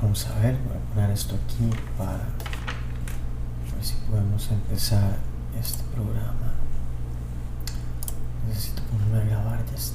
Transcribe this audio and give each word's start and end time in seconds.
Vamos 0.00 0.24
a 0.28 0.38
ver, 0.38 0.56
voy 0.68 0.76
a 0.76 0.94
poner 0.94 1.10
esto 1.10 1.34
aquí 1.34 1.68
para 1.98 2.12
ver 2.12 3.82
si 3.82 3.94
podemos 4.08 4.48
empezar 4.48 5.16
este 5.58 5.82
programa. 5.92 6.54
Necesito 8.46 8.82
ponerme 8.84 9.22
a 9.22 9.24
grabar, 9.24 9.66
ya 9.66 9.74
es 9.74 9.92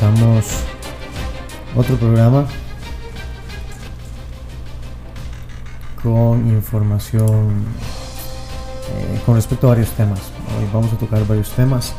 empezamos 0.00 0.46
otro 1.76 1.96
programa 1.96 2.46
con 6.02 6.48
información 6.48 7.66
eh, 8.88 9.20
con 9.26 9.34
respecto 9.34 9.66
a 9.66 9.70
varios 9.70 9.90
temas. 9.90 10.20
Hoy 10.58 10.66
vamos 10.72 10.90
a 10.94 10.96
tocar 10.96 11.26
varios 11.26 11.50
temas. 11.50 11.92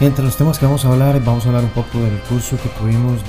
Entre 0.00 0.22
los 0.22 0.36
temas 0.36 0.58
que 0.58 0.66
vamos 0.66 0.84
a 0.84 0.88
hablar, 0.88 1.18
vamos 1.24 1.46
a 1.46 1.48
hablar 1.48 1.64
un 1.64 1.70
poco 1.70 1.98
del 1.98 2.20
curso 2.28 2.58
que 2.62 2.68
tuvimos 2.68 3.22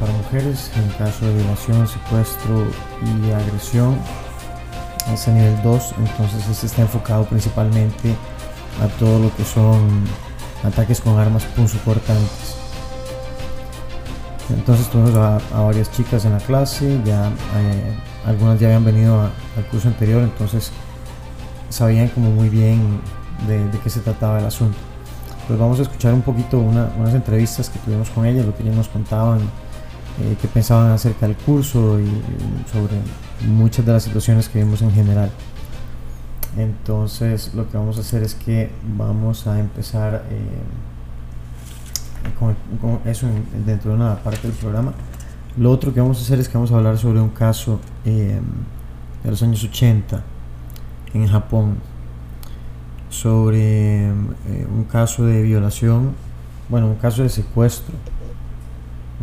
para 0.00 0.12
mujeres 0.12 0.72
en 0.74 0.88
caso 0.98 1.26
de 1.26 1.34
violación, 1.34 1.86
secuestro 1.86 2.66
y 3.04 3.30
agresión. 3.30 3.96
Es 5.14 5.28
a 5.28 5.30
nivel 5.30 5.62
2, 5.62 5.94
entonces 5.98 6.48
este 6.48 6.66
está 6.66 6.82
enfocado 6.82 7.24
principalmente 7.24 8.16
a 8.82 8.88
todo 8.98 9.20
lo 9.20 9.36
que 9.36 9.44
son 9.44 10.04
ataques 10.64 11.00
con 11.00 11.20
armas 11.20 11.44
punzocortantes. 11.44 12.59
Entonces 14.56 14.88
tuvimos 14.88 15.14
a, 15.14 15.36
a, 15.36 15.60
varias 15.62 15.90
chicas 15.92 16.24
en 16.24 16.32
la 16.32 16.38
clase, 16.38 17.00
ya 17.04 17.28
eh, 17.28 17.94
algunas 18.26 18.58
ya 18.58 18.66
habían 18.68 18.84
venido 18.84 19.20
a, 19.20 19.30
al 19.56 19.66
curso 19.70 19.88
anterior, 19.88 20.22
entonces 20.22 20.72
sabían 21.68 22.08
como 22.08 22.30
muy 22.30 22.48
bien 22.48 23.00
de, 23.46 23.68
de, 23.68 23.78
qué 23.78 23.90
se 23.90 24.00
trataba 24.00 24.38
el 24.38 24.46
asunto. 24.46 24.76
Pues 25.46 25.58
vamos 25.58 25.78
a 25.78 25.82
escuchar 25.82 26.14
un 26.14 26.22
poquito 26.22 26.58
una, 26.58 26.92
unas 26.98 27.14
entrevistas 27.14 27.68
que 27.70 27.78
tuvimos 27.78 28.10
con 28.10 28.26
ellas, 28.26 28.44
lo 28.44 28.56
que 28.56 28.62
ellas 28.62 28.76
nos 28.76 28.88
contaban, 28.88 29.40
eh, 30.20 30.36
qué 30.40 30.48
pensaban 30.48 30.90
acerca 30.90 31.26
del 31.26 31.36
curso 31.36 31.98
y, 32.00 32.06
sobre 32.70 32.94
muchas 33.48 33.86
de 33.86 33.92
las 33.92 34.02
situaciones 34.02 34.48
que 34.48 34.58
vimos 34.58 34.82
en 34.82 34.92
general. 34.92 35.30
Entonces 36.56 37.54
lo 37.54 37.70
que 37.70 37.78
vamos 37.78 37.96
a 37.96 38.00
hacer 38.00 38.22
es 38.22 38.34
que 38.34 38.70
vamos 38.96 39.46
a 39.46 39.58
empezar 39.60 40.24
eh, 40.30 40.38
con, 42.38 42.54
con, 42.80 43.00
eso 43.10 43.26
en, 43.26 43.66
dentro 43.66 43.90
de 43.90 43.96
una 43.96 44.16
parte 44.16 44.46
del 44.48 44.56
programa. 44.56 44.92
Lo 45.56 45.70
otro 45.70 45.92
que 45.92 46.00
vamos 46.00 46.18
a 46.18 46.22
hacer 46.22 46.38
es 46.38 46.48
que 46.48 46.54
vamos 46.54 46.70
a 46.72 46.76
hablar 46.76 46.96
sobre 46.96 47.20
un 47.20 47.30
caso 47.30 47.80
eh, 48.04 48.40
de 49.22 49.30
los 49.30 49.42
años 49.42 49.62
80 49.64 50.22
en 51.14 51.26
Japón, 51.26 51.76
sobre 53.08 54.06
eh, 54.06 54.12
un 54.72 54.84
caso 54.84 55.24
de 55.26 55.42
violación, 55.42 56.12
bueno, 56.68 56.86
un 56.86 56.94
caso 56.94 57.22
de 57.22 57.28
secuestro, 57.28 57.94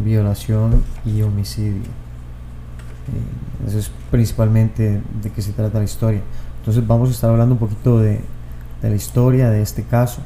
violación 0.03 0.83
y 1.05 1.21
homicidio. 1.21 1.89
eso 3.65 3.79
es 3.79 3.91
principalmente 4.11 5.01
de 5.21 5.31
qué 5.31 5.41
se 5.41 5.53
trata 5.53 5.79
la 5.79 5.85
historia. 5.85 6.21
Entonces 6.59 6.85
vamos 6.85 7.09
a 7.09 7.11
estar 7.13 7.29
hablando 7.29 7.55
un 7.55 7.59
poquito 7.59 7.99
de, 7.99 8.19
de, 8.81 8.89
la 8.89 8.95
historia 8.95 9.49
de 9.49 9.61
este 9.61 9.83
caso, 9.83 10.21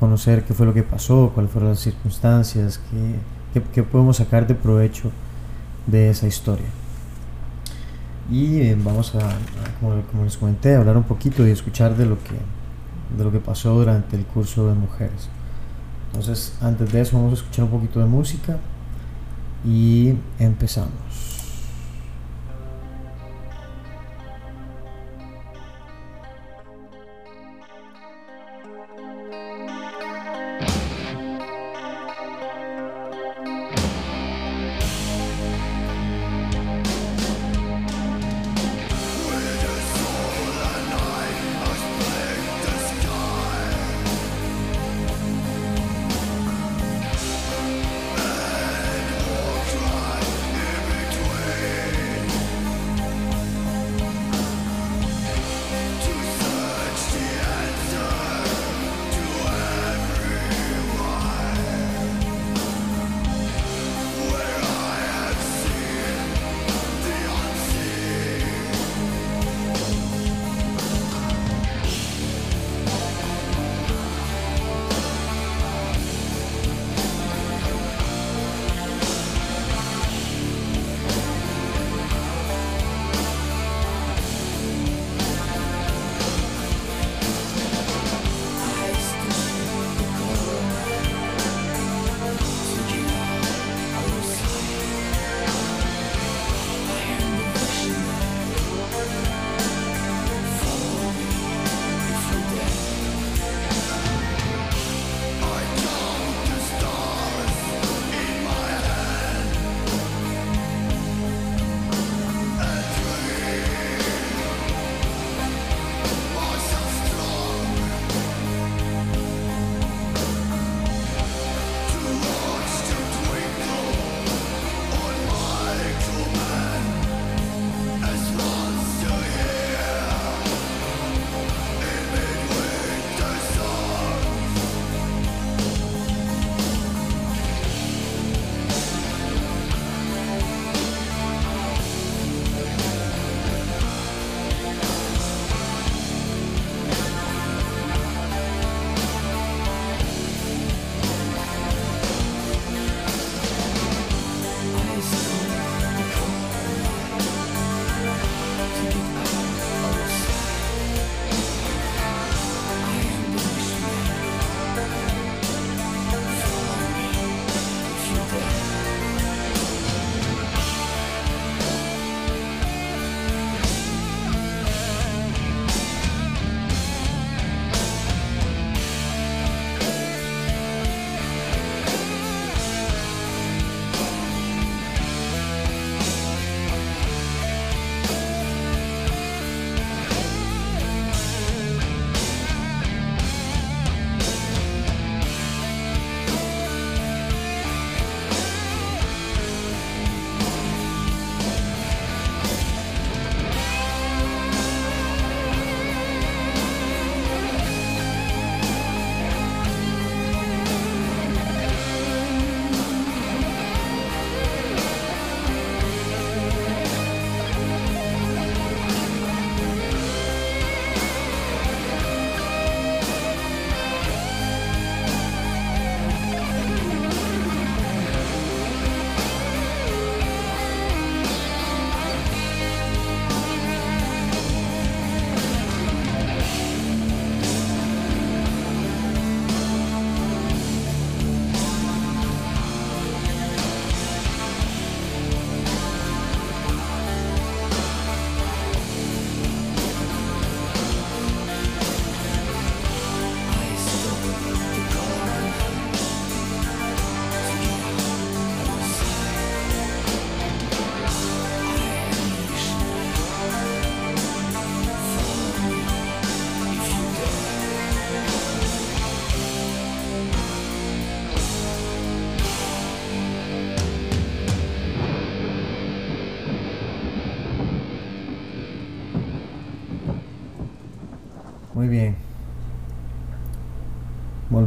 conocer 0.00 0.44
qué 0.44 0.54
fue 0.54 0.66
lo 0.66 0.74
que 0.74 0.82
pasó, 0.82 1.30
cuáles 1.34 1.52
fueron 1.52 1.70
las 1.70 1.80
circunstancias, 1.80 2.80
qué, 3.52 3.62
qué, 3.72 3.82
podemos 3.82 4.16
sacar 4.16 4.46
de 4.46 4.54
provecho 4.54 5.12
de 5.86 6.10
esa 6.10 6.26
historia. 6.26 6.66
Y 8.30 8.60
eh, 8.60 8.76
vamos 8.82 9.14
a, 9.14 9.18
a 9.18 9.32
como, 9.78 10.00
como, 10.10 10.24
les 10.24 10.36
comenté, 10.36 10.74
hablar 10.74 10.96
un 10.96 11.02
poquito 11.02 11.46
y 11.46 11.50
escuchar 11.50 11.96
de 11.96 12.06
lo, 12.06 12.16
que, 12.24 12.34
de 13.16 13.24
lo 13.24 13.30
que 13.30 13.40
pasó 13.40 13.74
durante 13.74 14.16
el 14.16 14.24
curso 14.24 14.66
de 14.68 14.74
mujeres. 14.74 15.28
Entonces, 16.06 16.56
antes 16.60 16.90
de 16.92 17.02
eso 17.02 17.16
vamos 17.16 17.32
a 17.32 17.42
escuchar 17.42 17.66
un 17.66 17.70
poquito 17.70 18.00
de 18.00 18.06
música 18.06 18.58
y 19.64 20.14
empezamos. 20.38 20.90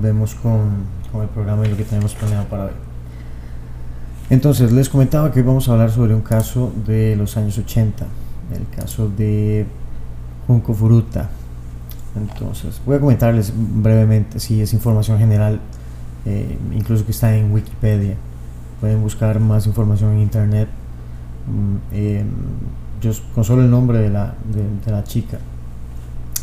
Volvemos 0.03 0.35
con, 0.35 0.83
con 1.13 1.21
el 1.21 1.29
programa 1.29 1.65
y 1.65 1.69
lo 1.69 1.77
que 1.77 1.85
tenemos 1.85 2.13
planeado 2.13 2.45
para 2.47 2.65
hoy. 2.65 2.71
Entonces, 4.29 4.73
les 4.73 4.89
comentaba 4.89 5.31
que 5.31 5.39
hoy 5.39 5.45
vamos 5.45 5.69
a 5.69 5.71
hablar 5.71 5.91
sobre 5.91 6.13
un 6.13 6.21
caso 6.21 6.73
de 6.85 7.15
los 7.15 7.37
años 7.37 7.57
80, 7.57 8.05
el 8.53 8.67
caso 8.75 9.07
de 9.07 9.65
Junco 10.45 10.73
Furuta. 10.73 11.29
Entonces, 12.17 12.81
voy 12.85 12.97
a 12.97 12.99
comentarles 12.99 13.53
brevemente, 13.55 14.41
si 14.41 14.61
es 14.61 14.73
información 14.73 15.19
general, 15.19 15.61
eh, 16.25 16.57
incluso 16.73 17.05
que 17.05 17.11
está 17.11 17.33
en 17.37 17.53
Wikipedia. 17.53 18.15
Pueden 18.81 19.01
buscar 19.01 19.39
más 19.39 19.65
información 19.67 20.15
en 20.15 20.19
internet. 20.19 20.67
Eh, 21.93 22.25
yo, 23.01 23.11
con 23.33 23.45
solo 23.45 23.61
el 23.61 23.71
nombre 23.71 23.99
de 23.99 24.09
la, 24.09 24.35
de, 24.85 24.91
la 24.91 25.05
chica. 25.05 25.37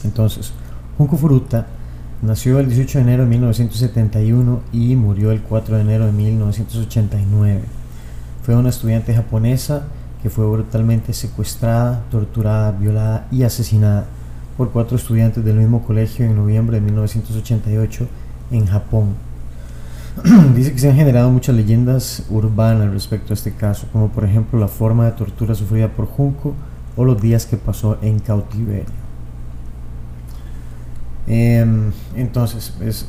Entonces, 0.02 0.50
Junko 0.96 1.18
Furuta 1.18 1.66
nació 2.22 2.58
el 2.58 2.66
18 2.66 2.98
de 2.98 3.04
enero 3.04 3.22
de 3.24 3.30
1971 3.30 4.60
y 4.72 4.96
murió 4.96 5.30
el 5.30 5.40
4 5.40 5.76
de 5.76 5.82
enero 5.82 6.06
de 6.06 6.12
1989. 6.12 7.62
Fue 8.42 8.54
una 8.54 8.68
estudiante 8.68 9.14
japonesa 9.14 9.84
que 10.22 10.30
fue 10.30 10.46
brutalmente 10.46 11.12
secuestrada, 11.12 12.04
torturada, 12.10 12.72
violada 12.72 13.26
y 13.30 13.42
asesinada 13.42 14.04
por 14.56 14.70
cuatro 14.70 14.96
estudiantes 14.96 15.44
del 15.44 15.56
mismo 15.56 15.82
colegio 15.82 16.26
en 16.26 16.36
noviembre 16.36 16.78
de 16.78 16.82
1988 16.82 18.06
en 18.50 18.66
Japón. 18.66 19.14
Dice 20.54 20.72
que 20.72 20.78
se 20.78 20.90
han 20.90 20.96
generado 20.96 21.30
muchas 21.30 21.54
leyendas 21.54 22.24
urbanas 22.28 22.92
respecto 22.92 23.32
a 23.32 23.34
este 23.34 23.52
caso, 23.52 23.86
como 23.92 24.08
por 24.08 24.24
ejemplo 24.24 24.58
la 24.58 24.68
forma 24.68 25.06
de 25.06 25.12
tortura 25.12 25.54
sufrida 25.54 25.88
por 25.88 26.06
Junco 26.06 26.54
o 26.96 27.04
los 27.04 27.20
días 27.22 27.46
que 27.46 27.56
pasó 27.56 27.96
en 28.02 28.18
cautiverio. 28.18 29.10
Em, 31.32 31.92
entonces, 32.16 32.75
es, 32.80 33.06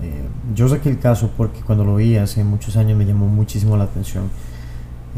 eh, 0.00 0.22
yo 0.54 0.68
saqué 0.68 0.88
el 0.88 1.00
caso 1.00 1.32
porque 1.36 1.62
cuando 1.62 1.84
lo 1.84 1.96
vi 1.96 2.16
hace 2.16 2.44
muchos 2.44 2.76
años 2.76 2.96
me 2.96 3.04
llamó 3.04 3.26
muchísimo 3.26 3.76
la 3.76 3.84
atención. 3.84 4.30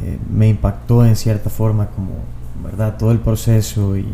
Eh, 0.02 0.18
me 0.32 0.48
impactó 0.48 1.04
en 1.04 1.14
cierta 1.14 1.50
forma 1.50 1.88
como, 1.88 2.12
¿verdad? 2.64 2.96
Todo 2.96 3.12
el 3.12 3.18
proceso 3.18 3.98
y, 3.98 4.06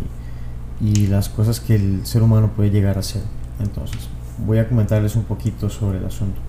y 0.81 1.07
las 1.07 1.29
cosas 1.29 1.61
que 1.61 1.77
el 1.77 2.05
ser 2.05 2.25
humano 2.25 2.51
puede 2.57 2.71
llegar 2.71 2.97
a 2.97 3.01
hacer. 3.01 3.23
Entonces, 3.61 4.09
voy 4.45 4.59
a 4.59 4.69
comentarles 4.69 5.15
un 5.15 5.23
poquito 5.23 5.71
sobre 5.71 5.99
el 5.99 6.05
asunto. 6.05 6.41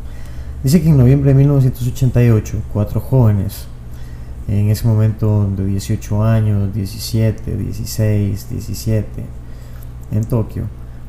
Dice 0.63 0.81
que 0.81 0.89
en 0.89 0.97
noviembre 0.97 1.33
de 1.33 1.35
1988, 1.35 2.63
cuatro 2.73 2.99
jóvenes, 2.99 3.67
en 4.47 4.69
ese 4.71 4.87
momento 4.87 5.47
de 5.55 5.65
18 5.65 6.23
años, 6.23 6.73
17, 6.73 7.57
16, 7.57 8.49
17, 8.49 9.05
en 10.13 10.23
Tokio, 10.23 10.63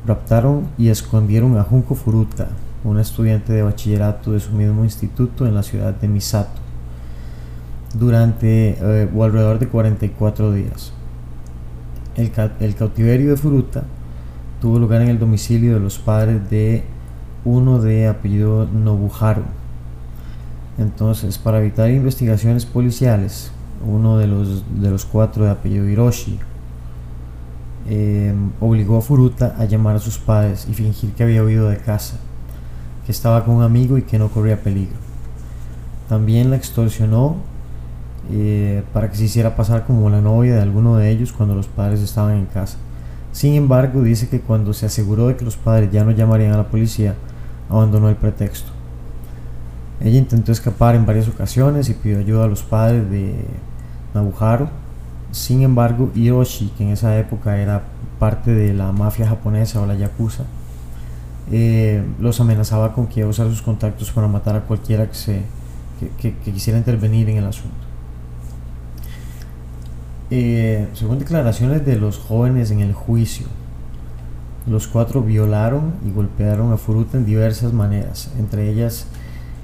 raptaron 0.05 0.67
y 0.77 0.89
escondieron 0.89 1.57
a 1.57 1.63
Junko 1.63 1.95
Furuta, 1.95 2.49
una 2.83 3.01
estudiante 3.01 3.53
de 3.53 3.63
bachillerato 3.63 4.31
de 4.31 4.39
su 4.39 4.51
mismo 4.51 4.83
instituto 4.83 5.47
en 5.47 5.55
la 5.55 5.63
ciudad 5.63 5.93
de 5.93 6.07
Misato, 6.07 6.61
durante 7.93 8.77
eh, 8.79 9.09
o 9.13 9.23
alrededor 9.23 9.59
de 9.59 9.67
44 9.67 10.51
días. 10.51 10.91
El, 12.15 12.31
el 12.59 12.75
cautiverio 12.75 13.31
de 13.31 13.37
Furuta 13.37 13.83
tuvo 14.61 14.79
lugar 14.79 15.01
en 15.01 15.09
el 15.09 15.19
domicilio 15.19 15.73
de 15.75 15.79
los 15.79 15.97
padres 15.97 16.49
de 16.49 16.83
uno 17.43 17.79
de 17.79 18.07
apellido 18.07 18.65
Nobuharu. 18.65 19.43
Entonces, 20.77 21.37
para 21.37 21.59
evitar 21.59 21.89
investigaciones 21.89 22.65
policiales, 22.65 23.51
uno 23.85 24.17
de 24.17 24.27
los, 24.27 24.63
de 24.81 24.89
los 24.89 25.05
cuatro 25.05 25.45
de 25.45 25.51
apellido 25.51 25.87
Hiroshi 25.87 26.39
em, 27.87 28.51
obligó 28.59 28.97
a 28.97 29.01
Furuta 29.01 29.55
a 29.57 29.65
llamar 29.65 29.95
a 29.95 29.99
sus 29.99 30.17
padres 30.17 30.67
y 30.69 30.73
fingir 30.73 31.11
que 31.13 31.23
había 31.23 31.43
huido 31.43 31.69
de 31.69 31.77
casa, 31.77 32.17
que 33.05 33.11
estaba 33.11 33.45
con 33.45 33.55
un 33.55 33.63
amigo 33.63 33.97
y 33.97 34.03
que 34.03 34.19
no 34.19 34.29
corría 34.29 34.61
peligro. 34.61 34.97
También 36.09 36.49
la 36.49 36.55
extorsionó 36.55 37.37
eh, 38.31 38.83
para 38.93 39.09
que 39.09 39.17
se 39.17 39.25
hiciera 39.25 39.55
pasar 39.55 39.85
como 39.85 40.09
la 40.09 40.21
novia 40.21 40.55
de 40.55 40.61
alguno 40.61 40.97
de 40.97 41.11
ellos 41.11 41.31
cuando 41.31 41.53
los 41.53 41.67
padres 41.67 42.01
estaban 42.01 42.35
en 42.35 42.45
casa. 42.45 42.77
Sin 43.31 43.53
embargo, 43.53 44.01
dice 44.01 44.29
que 44.29 44.39
cuando 44.39 44.73
se 44.73 44.85
aseguró 44.85 45.27
de 45.27 45.35
que 45.35 45.45
los 45.45 45.57
padres 45.57 45.91
ya 45.91 46.03
no 46.03 46.11
llamarían 46.11 46.53
a 46.53 46.57
la 46.57 46.67
policía, 46.67 47.15
abandonó 47.69 48.09
el 48.09 48.15
pretexto. 48.15 48.71
Ella 49.99 50.17
intentó 50.17 50.51
escapar 50.51 50.95
en 50.95 51.05
varias 51.05 51.27
ocasiones 51.27 51.89
y 51.89 51.93
pidió 51.93 52.19
ayuda 52.19 52.45
a 52.45 52.47
los 52.47 52.63
padres 52.63 53.09
de 53.09 53.35
Nabuharu. 54.13 54.69
Sin 55.35 55.63
embargo, 55.63 56.11
Hiroshi, 56.15 56.69
que 56.77 56.85
en 56.85 56.91
esa 56.91 57.19
época 57.19 57.57
era 57.57 57.83
parte 58.19 58.51
de 58.51 58.73
la 58.73 58.93
mafia 58.93 59.27
japonesa 59.27 59.81
o 59.81 59.85
la 59.85 59.93
yakuza, 59.93 60.45
eh, 61.51 62.01
los 62.21 62.39
amenazaba 62.39 62.93
con 62.93 63.07
que 63.07 63.19
iba 63.19 63.27
a 63.27 63.31
usar 63.31 63.49
sus 63.49 63.61
contactos 63.61 64.11
para 64.11 64.29
matar 64.29 64.55
a 64.55 64.61
cualquiera 64.61 65.07
que, 65.07 65.13
se, 65.13 65.41
que, 66.21 66.35
quisiera 66.35 66.79
intervenir 66.79 67.27
en 67.27 67.35
el 67.35 67.47
asunto. 67.47 67.75
Eh, 70.31 70.87
según 70.93 71.19
declaraciones 71.19 71.85
de 71.85 71.97
los 71.97 72.17
jóvenes 72.17 72.71
en 72.71 72.79
el 72.79 72.93
juicio, 72.93 73.47
los 74.67 74.87
cuatro 74.87 75.21
violaron 75.21 75.95
y 76.07 76.11
golpearon 76.11 76.71
a 76.71 76.77
Furuta 76.77 77.17
en 77.17 77.25
diversas 77.25 77.73
maneras, 77.73 78.31
entre 78.39 78.69
ellas 78.69 79.07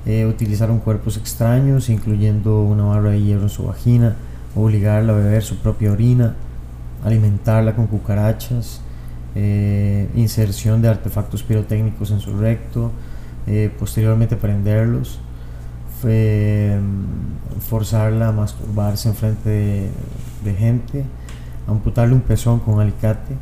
eh, 0.06 0.26
utilizaron 0.26 0.80
cuerpos 0.80 1.16
extraños, 1.16 1.88
incluyendo 1.88 2.62
una 2.62 2.84
barra 2.84 3.12
de 3.12 3.22
hierro 3.22 3.44
en 3.44 3.50
su 3.50 3.64
vagina, 3.64 4.18
obligarla 4.56 5.14
a 5.14 5.16
beber 5.16 5.44
su 5.44 5.58
propia 5.58 5.92
orina, 5.92 6.36
alimentarla 7.04 7.76
con 7.76 7.88
cucarachas, 7.88 8.82
eh, 9.36 10.10
inserción 10.16 10.82
de 10.82 10.90
artefactos 10.90 11.44
pirotécnicos 11.44 12.12
en 12.12 12.20
su 12.20 12.38
recto, 12.38 12.92
eh, 13.48 13.72
posteriormente 13.80 14.36
prenderlos, 14.36 15.20
mm, 16.04 17.60
forzarla 17.62 18.30
a 18.30 18.32
masturbarse 18.32 19.10
en 19.10 19.16
frente 19.16 19.90
de, 20.44 20.54
gente, 20.54 21.06
amputarle 21.68 22.14
un 22.14 22.22
pezón 22.22 22.60
con 22.60 22.80
alicate, 22.80 23.36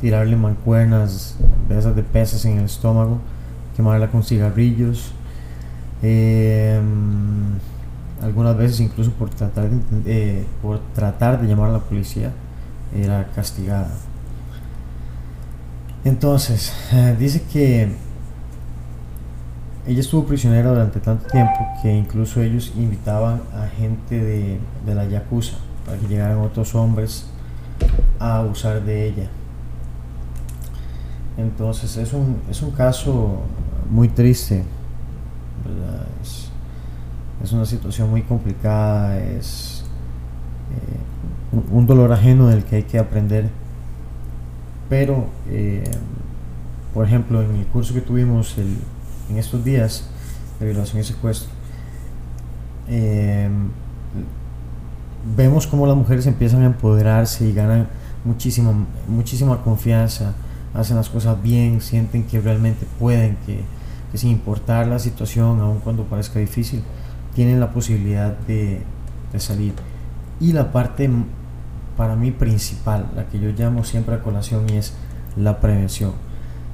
tirarle 0.00 0.36
mancuernas 0.36 1.36
de 1.68 1.78
esas 1.78 1.96
de 1.96 2.02
pesas 2.02 2.44
en 2.44 2.58
el 2.58 2.64
estómago, 2.64 3.18
quemarla 3.76 4.08
con 4.10 4.22
cigarrillos, 4.22 5.12
em, 6.02 7.58
algunas 8.20 8.56
veces 8.56 8.80
incluso 8.80 9.10
por 9.12 9.30
tratar 9.30 9.70
de, 9.70 9.80
eh, 10.06 10.46
por 10.62 10.80
tratar 10.94 11.40
de 11.40 11.48
llamar 11.48 11.70
a 11.70 11.72
la 11.74 11.78
policía 11.80 12.32
era 12.94 13.26
castigada. 13.34 13.90
Entonces, 16.04 16.72
eh, 16.92 17.16
dice 17.18 17.42
que 17.52 17.92
ella 19.86 20.00
estuvo 20.00 20.24
prisionera 20.24 20.70
durante 20.70 21.00
tanto 21.00 21.26
tiempo 21.26 21.58
que 21.82 21.94
incluso 21.94 22.40
ellos 22.40 22.72
invitaban 22.76 23.42
a 23.54 23.66
gente 23.66 24.22
de, 24.22 24.60
de 24.84 24.94
la 24.94 25.04
Yakuza 25.06 25.56
para 25.84 25.98
que 25.98 26.06
llegaran 26.06 26.38
otros 26.38 26.74
hombres 26.74 27.26
a 28.18 28.38
abusar 28.38 28.82
de 28.82 29.08
ella. 29.08 29.30
Entonces 31.36 31.96
es 31.96 32.12
un, 32.12 32.36
es 32.50 32.60
un 32.62 32.70
caso 32.70 33.40
muy 33.90 34.08
triste, 34.08 34.62
es, 36.22 36.49
una 37.52 37.64
situación 37.64 38.10
muy 38.10 38.22
complicada, 38.22 39.18
es 39.18 39.84
eh, 40.72 41.66
un, 41.72 41.86
dolor 41.86 42.12
ajeno 42.12 42.48
del 42.48 42.64
que 42.64 42.76
hay 42.76 42.82
que 42.82 42.98
aprender. 42.98 43.48
Pero, 44.88 45.26
eh, 45.48 45.84
por 46.92 47.06
ejemplo, 47.06 47.42
en 47.42 47.56
el 47.56 47.66
curso 47.66 47.94
que 47.94 48.00
tuvimos 48.00 48.56
en 48.58 49.36
estos 49.36 49.64
días 49.64 50.08
de 50.58 50.66
violación 50.66 51.00
y 51.00 51.04
secuestro, 51.04 51.50
eh, 52.88 53.48
vemos 55.36 55.66
cómo 55.66 55.86
las 55.86 55.96
mujeres 55.96 56.26
empiezan 56.26 56.62
a 56.62 56.66
empoderarse 56.66 57.46
y 57.46 57.52
ganan 57.52 57.88
muchísima, 58.24 58.72
muchísima 59.08 59.62
confianza 59.62 60.34
hacen 60.74 60.96
las 60.96 61.08
cosas 61.08 61.40
bien, 61.42 61.80
sienten 61.80 62.24
que 62.24 62.40
realmente 62.40 62.86
pueden, 62.98 63.36
que, 63.46 63.62
sin 64.16 64.30
importar 64.30 64.86
la 64.86 64.98
situación, 64.98 65.60
aun 65.60 65.80
cuando 65.80 66.04
parezca 66.04 66.38
difícil, 66.38 66.82
tienen 67.34 67.60
la 67.60 67.72
posibilidad 67.72 68.36
de, 68.46 68.82
salir. 69.38 69.74
Y 70.40 70.52
la 70.52 70.72
parte 70.72 71.08
para 71.96 72.16
mí 72.16 72.30
principal, 72.30 73.10
la 73.14 73.26
que 73.26 73.38
yo 73.38 73.50
llamo 73.50 73.84
siempre 73.84 74.14
a 74.14 74.22
colación, 74.22 74.68
y 74.70 74.76
es 74.76 74.94
la 75.36 75.60
prevención. 75.60 76.12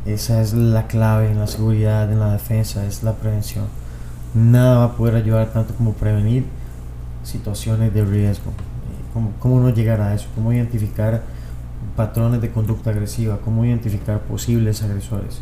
Esa 0.06 0.40
es 0.40 0.52
la 0.52 0.86
clave 0.86 1.30
en 1.30 1.38
la 1.38 1.46
seguridad, 1.46 2.10
en 2.10 2.20
la 2.20 2.32
defensa, 2.32 2.86
es 2.86 3.02
la 3.02 3.14
prevención. 3.14 3.64
Nada 4.34 4.78
va 4.78 4.84
a 4.84 4.96
poder 4.96 5.16
ayudar 5.16 5.52
tanto 5.52 5.74
como 5.74 5.92
prevenir 5.92 6.46
situaciones 7.24 7.92
de 7.92 8.04
riesgo. 8.04 8.52
¿Cómo, 9.12 9.32
cómo 9.40 9.60
no 9.60 9.70
llegar 9.70 10.00
a 10.00 10.14
eso? 10.14 10.28
¿Cómo 10.34 10.52
identificar 10.52 11.22
patrones 11.96 12.40
de 12.40 12.50
conducta 12.50 12.90
agresiva, 12.90 13.38
cómo 13.42 13.64
identificar 13.64 14.20
posibles 14.20 14.82
agresores. 14.82 15.40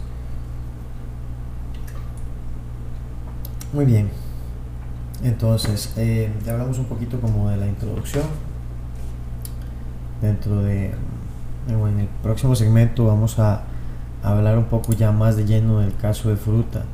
Muy 3.73 3.85
bien, 3.85 4.09
entonces 5.25 5.93
eh, 5.97 6.31
ya 6.45 6.52
hablamos 6.52 6.78
un 6.78 6.85
poquito 6.85 7.21
como 7.21 7.49
de 7.49 7.57
la 7.57 7.66
introducción. 7.66 8.25
Dentro 10.21 10.62
de, 10.62 10.93
en 11.69 12.00
el 12.00 12.09
próximo 12.23 12.54
segmento 12.54 13.07
vamos 13.07 13.38
a, 13.38 13.64
hablar 14.23 14.57
un 14.57 14.64
poco 14.64 14.95
ya 14.95 15.12
más 15.12 15.37
de 15.37 15.45
lleno 15.45 15.81
del 15.81 15.97
caso 15.97 16.28
de 16.31 16.37
Fruta. 16.37 16.85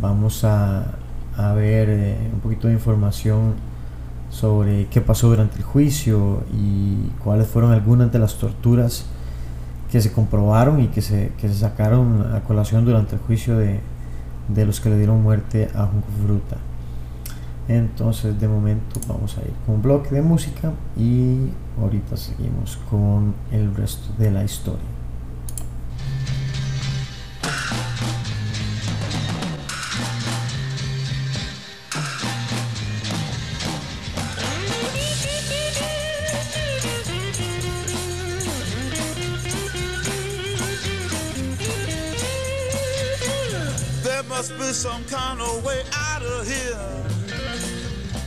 Vamos 0.00 0.44
a, 0.44 0.94
ver 1.54 1.88
eh, 1.90 2.30
un 2.32 2.40
poquito 2.40 2.68
de 2.68 2.74
información 2.74 3.54
sobre 4.30 4.86
qué 4.86 5.00
pasó 5.02 5.28
durante 5.28 5.58
el 5.58 5.62
juicio 5.62 6.44
y 6.54 7.10
cuáles 7.22 7.46
fueron 7.46 7.72
algunas 7.72 8.10
de 8.10 8.18
las 8.18 8.34
torturas 8.34 9.06
que 9.90 10.00
se 10.00 10.12
comprobaron 10.12 10.80
y 10.80 10.88
que 10.88 11.02
se, 11.02 11.32
que 11.38 11.48
se 11.48 11.54
sacaron 11.54 12.34
a 12.34 12.40
colación 12.40 12.84
durante 12.84 13.16
el 13.16 13.20
juicio 13.20 13.56
de, 13.56 13.80
de 14.48 14.66
los 14.66 14.80
que 14.80 14.90
le 14.90 14.96
dieron 14.98 15.22
muerte 15.22 15.68
a 15.74 15.84
Junco 15.86 16.08
Fruta. 16.24 16.56
Entonces 17.68 18.40
de 18.40 18.48
momento 18.48 19.00
vamos 19.08 19.36
a 19.38 19.40
ir 19.40 19.52
con 19.64 19.76
un 19.76 19.82
bloque 19.82 20.14
de 20.14 20.22
música 20.22 20.72
y 20.96 21.48
ahorita 21.80 22.16
seguimos 22.16 22.78
con 22.88 23.34
el 23.50 23.74
resto 23.74 24.12
de 24.18 24.30
la 24.30 24.44
historia. 24.44 24.95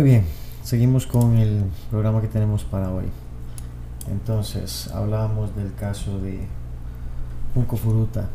Muy 0.00 0.08
bien, 0.08 0.24
seguimos 0.64 1.06
con 1.06 1.36
el 1.36 1.62
programa 1.90 2.22
que 2.22 2.26
tenemos 2.26 2.64
para 2.64 2.90
hoy. 2.90 3.04
Entonces, 4.10 4.88
hablábamos 4.94 5.54
del 5.54 5.74
caso 5.74 6.18
de 6.20 6.40
Junco 7.52 7.76
Furuta. 7.76 8.30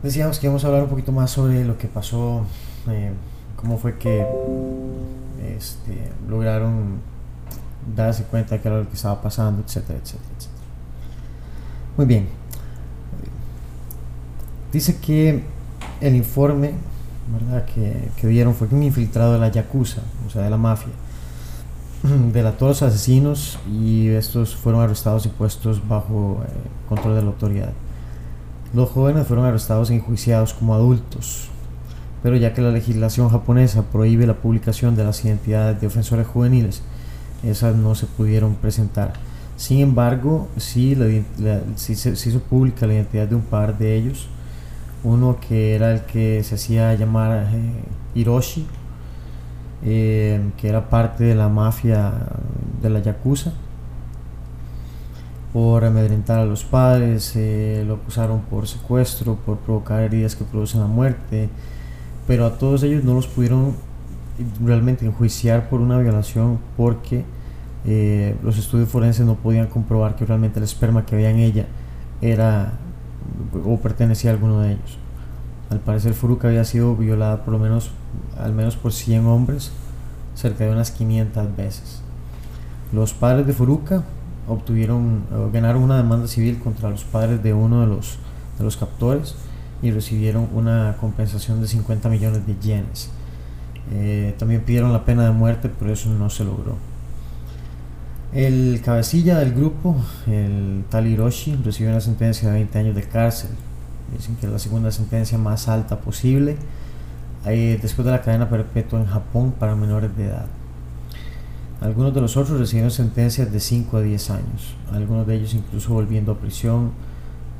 Decíamos 0.00 0.38
que 0.38 0.46
íbamos 0.46 0.62
a 0.62 0.68
hablar 0.68 0.84
un 0.84 0.88
poquito 0.88 1.10
más 1.10 1.32
sobre 1.32 1.64
lo 1.64 1.78
que 1.78 1.88
pasó, 1.88 2.46
eh, 2.90 3.10
cómo 3.56 3.76
fue 3.76 3.98
que 3.98 4.24
este, 5.58 6.12
lograron 6.28 7.00
darse 7.96 8.22
cuenta 8.22 8.62
que 8.62 8.68
era 8.68 8.78
lo 8.78 8.88
que 8.88 8.94
estaba 8.94 9.20
pasando, 9.20 9.64
etcétera, 9.66 9.98
etcétera, 10.00 10.30
etcétera. 10.38 10.62
Muy 11.96 12.06
bien. 12.06 12.28
Dice 14.72 14.98
que 14.98 15.42
el 16.00 16.14
informe 16.14 16.74
¿verdad? 17.28 17.64
Que, 17.66 18.10
que 18.16 18.26
dieron 18.26 18.54
fue 18.54 18.68
que 18.68 18.74
un 18.74 18.82
infiltrado 18.82 19.34
de 19.34 19.38
la 19.38 19.48
Yakuza, 19.48 20.02
o 20.26 20.30
sea, 20.30 20.42
de 20.42 20.50
la 20.50 20.56
mafia, 20.56 20.92
delató 22.32 22.66
a 22.66 22.68
los 22.68 22.82
asesinos 22.82 23.58
y 23.70 24.08
estos 24.08 24.56
fueron 24.56 24.80
arrestados 24.80 25.26
y 25.26 25.28
puestos 25.28 25.86
bajo 25.86 26.42
eh, 26.44 26.48
control 26.88 27.14
de 27.14 27.22
la 27.22 27.28
autoridad. 27.28 27.72
Los 28.74 28.90
jóvenes 28.90 29.26
fueron 29.26 29.44
arrestados 29.44 29.90
e 29.90 29.94
enjuiciados 29.94 30.54
como 30.54 30.74
adultos, 30.74 31.48
pero 32.22 32.36
ya 32.36 32.54
que 32.54 32.62
la 32.62 32.70
legislación 32.70 33.28
japonesa 33.28 33.82
prohíbe 33.82 34.26
la 34.26 34.34
publicación 34.34 34.96
de 34.96 35.04
las 35.04 35.24
identidades 35.24 35.80
de 35.80 35.86
ofensores 35.86 36.26
juveniles, 36.26 36.82
esas 37.44 37.76
no 37.76 37.94
se 37.94 38.06
pudieron 38.06 38.54
presentar. 38.54 39.12
Sin 39.56 39.80
embargo, 39.80 40.48
sí, 40.56 40.94
la, 40.94 41.60
sí 41.76 41.94
se, 41.94 42.16
se 42.16 42.28
hizo 42.30 42.40
pública 42.40 42.86
la 42.86 42.94
identidad 42.94 43.28
de 43.28 43.34
un 43.34 43.42
par 43.42 43.76
de 43.78 43.94
ellos, 43.94 44.28
uno 45.04 45.38
que 45.40 45.74
era 45.74 45.92
el 45.92 46.02
que 46.02 46.42
se 46.44 46.54
hacía 46.54 46.94
llamar 46.94 47.48
eh, 47.52 47.72
Hiroshi, 48.14 48.66
eh, 49.84 50.40
que 50.56 50.68
era 50.68 50.88
parte 50.88 51.24
de 51.24 51.34
la 51.34 51.48
mafia 51.48 52.12
de 52.80 52.90
la 52.90 53.00
Yakuza, 53.00 53.52
por 55.52 55.84
amedrentar 55.84 56.38
a 56.38 56.46
los 56.46 56.64
padres, 56.64 57.34
eh, 57.36 57.84
lo 57.86 57.94
acusaron 57.94 58.40
por 58.42 58.66
secuestro, 58.66 59.36
por 59.36 59.58
provocar 59.58 60.02
heridas 60.02 60.36
que 60.36 60.44
producen 60.44 60.80
la 60.80 60.86
muerte, 60.86 61.50
pero 62.26 62.46
a 62.46 62.56
todos 62.56 62.82
ellos 62.84 63.04
no 63.04 63.14
los 63.14 63.26
pudieron 63.26 63.74
realmente 64.64 65.04
enjuiciar 65.04 65.68
por 65.68 65.80
una 65.80 65.98
violación 65.98 66.58
porque 66.76 67.24
los 68.42 68.58
estudios 68.58 68.88
forenses 68.88 69.26
no 69.26 69.34
podían 69.34 69.66
comprobar 69.66 70.14
que 70.14 70.24
realmente 70.24 70.60
el 70.60 70.64
esperma 70.64 71.04
que 71.04 71.16
había 71.16 71.30
en 71.30 71.40
ella 71.40 71.66
era 72.20 72.72
o 73.64 73.76
pertenecía 73.78 74.30
a 74.30 74.34
alguno 74.34 74.60
de 74.60 74.72
ellos. 74.72 74.98
Al 75.70 75.80
parecer 75.80 76.14
Furuka 76.14 76.48
había 76.48 76.64
sido 76.64 76.96
violada 76.96 77.44
por 77.44 77.52
lo 77.52 77.58
menos 77.58 77.90
al 78.38 78.52
menos 78.52 78.76
por 78.76 78.92
100 78.92 79.26
hombres, 79.26 79.72
cerca 80.34 80.64
de 80.64 80.70
unas 80.70 80.90
500 80.90 81.56
veces. 81.56 82.02
Los 82.92 83.14
padres 83.14 83.46
de 83.46 83.52
Furuka 83.52 84.02
obtuvieron 84.48 85.24
ganaron 85.52 85.82
una 85.82 85.96
demanda 85.96 86.26
civil 86.26 86.58
contra 86.58 86.90
los 86.90 87.04
padres 87.04 87.42
de 87.42 87.54
uno 87.54 87.80
de 87.80 87.86
los 87.86 88.18
de 88.58 88.64
los 88.64 88.76
captores 88.76 89.34
y 89.82 89.90
recibieron 89.90 90.48
una 90.54 90.96
compensación 91.00 91.60
de 91.60 91.68
50 91.68 92.08
millones 92.08 92.46
de 92.46 92.56
yenes. 92.60 93.10
Eh, 93.92 94.34
también 94.38 94.62
pidieron 94.62 94.92
la 94.92 95.04
pena 95.04 95.24
de 95.24 95.32
muerte, 95.32 95.70
pero 95.78 95.92
eso 95.92 96.08
no 96.10 96.30
se 96.30 96.44
logró. 96.44 96.76
El 98.34 98.80
cabecilla 98.82 99.38
del 99.38 99.52
grupo, 99.52 99.94
el 100.26 100.84
tal 100.88 101.06
Hiroshi, 101.06 101.54
recibió 101.56 101.90
una 101.90 102.00
sentencia 102.00 102.48
de 102.48 102.54
20 102.54 102.78
años 102.78 102.94
de 102.94 103.02
cárcel. 103.02 103.50
Dicen 104.16 104.36
que 104.36 104.46
es 104.46 104.52
la 104.52 104.58
segunda 104.58 104.90
sentencia 104.90 105.36
más 105.36 105.68
alta 105.68 106.00
posible, 106.00 106.56
después 107.44 108.06
de 108.06 108.10
la 108.10 108.22
cadena 108.22 108.48
perpetua 108.48 109.00
en 109.00 109.06
Japón 109.06 109.52
para 109.58 109.74
menores 109.74 110.16
de 110.16 110.26
edad. 110.26 110.46
Algunos 111.82 112.14
de 112.14 112.22
los 112.22 112.36
otros 112.38 112.58
recibieron 112.58 112.90
sentencias 112.90 113.52
de 113.52 113.60
5 113.60 113.98
a 113.98 114.00
10 114.00 114.30
años, 114.30 114.76
algunos 114.92 115.26
de 115.26 115.34
ellos 115.34 115.52
incluso 115.52 115.92
volviendo 115.92 116.32
a 116.32 116.38
prisión 116.38 116.92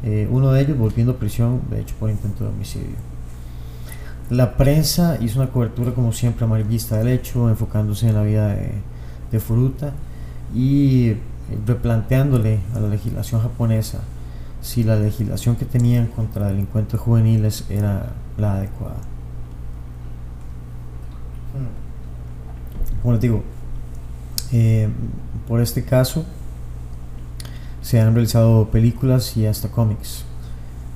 eh, 0.04 0.26
uno 0.30 0.50
de 0.52 0.62
ellos 0.62 0.78
volviendo 0.78 1.12
a 1.12 1.16
prisión, 1.16 1.60
de 1.70 1.80
hecho 1.80 1.94
por 2.00 2.10
intento 2.10 2.44
de 2.44 2.50
homicidio. 2.50 2.96
La 4.30 4.56
prensa 4.56 5.18
hizo 5.20 5.40
una 5.40 5.50
cobertura 5.50 5.92
como 5.92 6.12
siempre 6.12 6.44
amarillista 6.44 6.96
del 6.96 7.08
hecho, 7.08 7.48
enfocándose 7.48 8.08
en 8.08 8.14
la 8.14 8.22
vida 8.22 8.48
de, 8.48 8.72
de 9.30 9.40
Furuta 9.40 9.92
y 10.54 11.16
replanteándole 11.66 12.60
a 12.74 12.80
la 12.80 12.88
legislación 12.88 13.42
japonesa 13.42 14.00
si 14.60 14.84
la 14.84 14.96
legislación 14.96 15.56
que 15.56 15.64
tenían 15.64 16.06
contra 16.06 16.48
delincuentes 16.48 16.98
juveniles 17.00 17.64
era 17.68 18.12
la 18.38 18.54
adecuada. 18.54 18.96
Como 23.02 23.12
les 23.12 23.20
digo, 23.20 23.42
eh, 24.52 24.88
por 25.48 25.60
este 25.60 25.84
caso, 25.84 26.24
se 27.82 28.00
han 28.00 28.14
realizado 28.14 28.68
películas 28.70 29.36
y 29.36 29.46
hasta 29.46 29.68
cómics. 29.68 30.24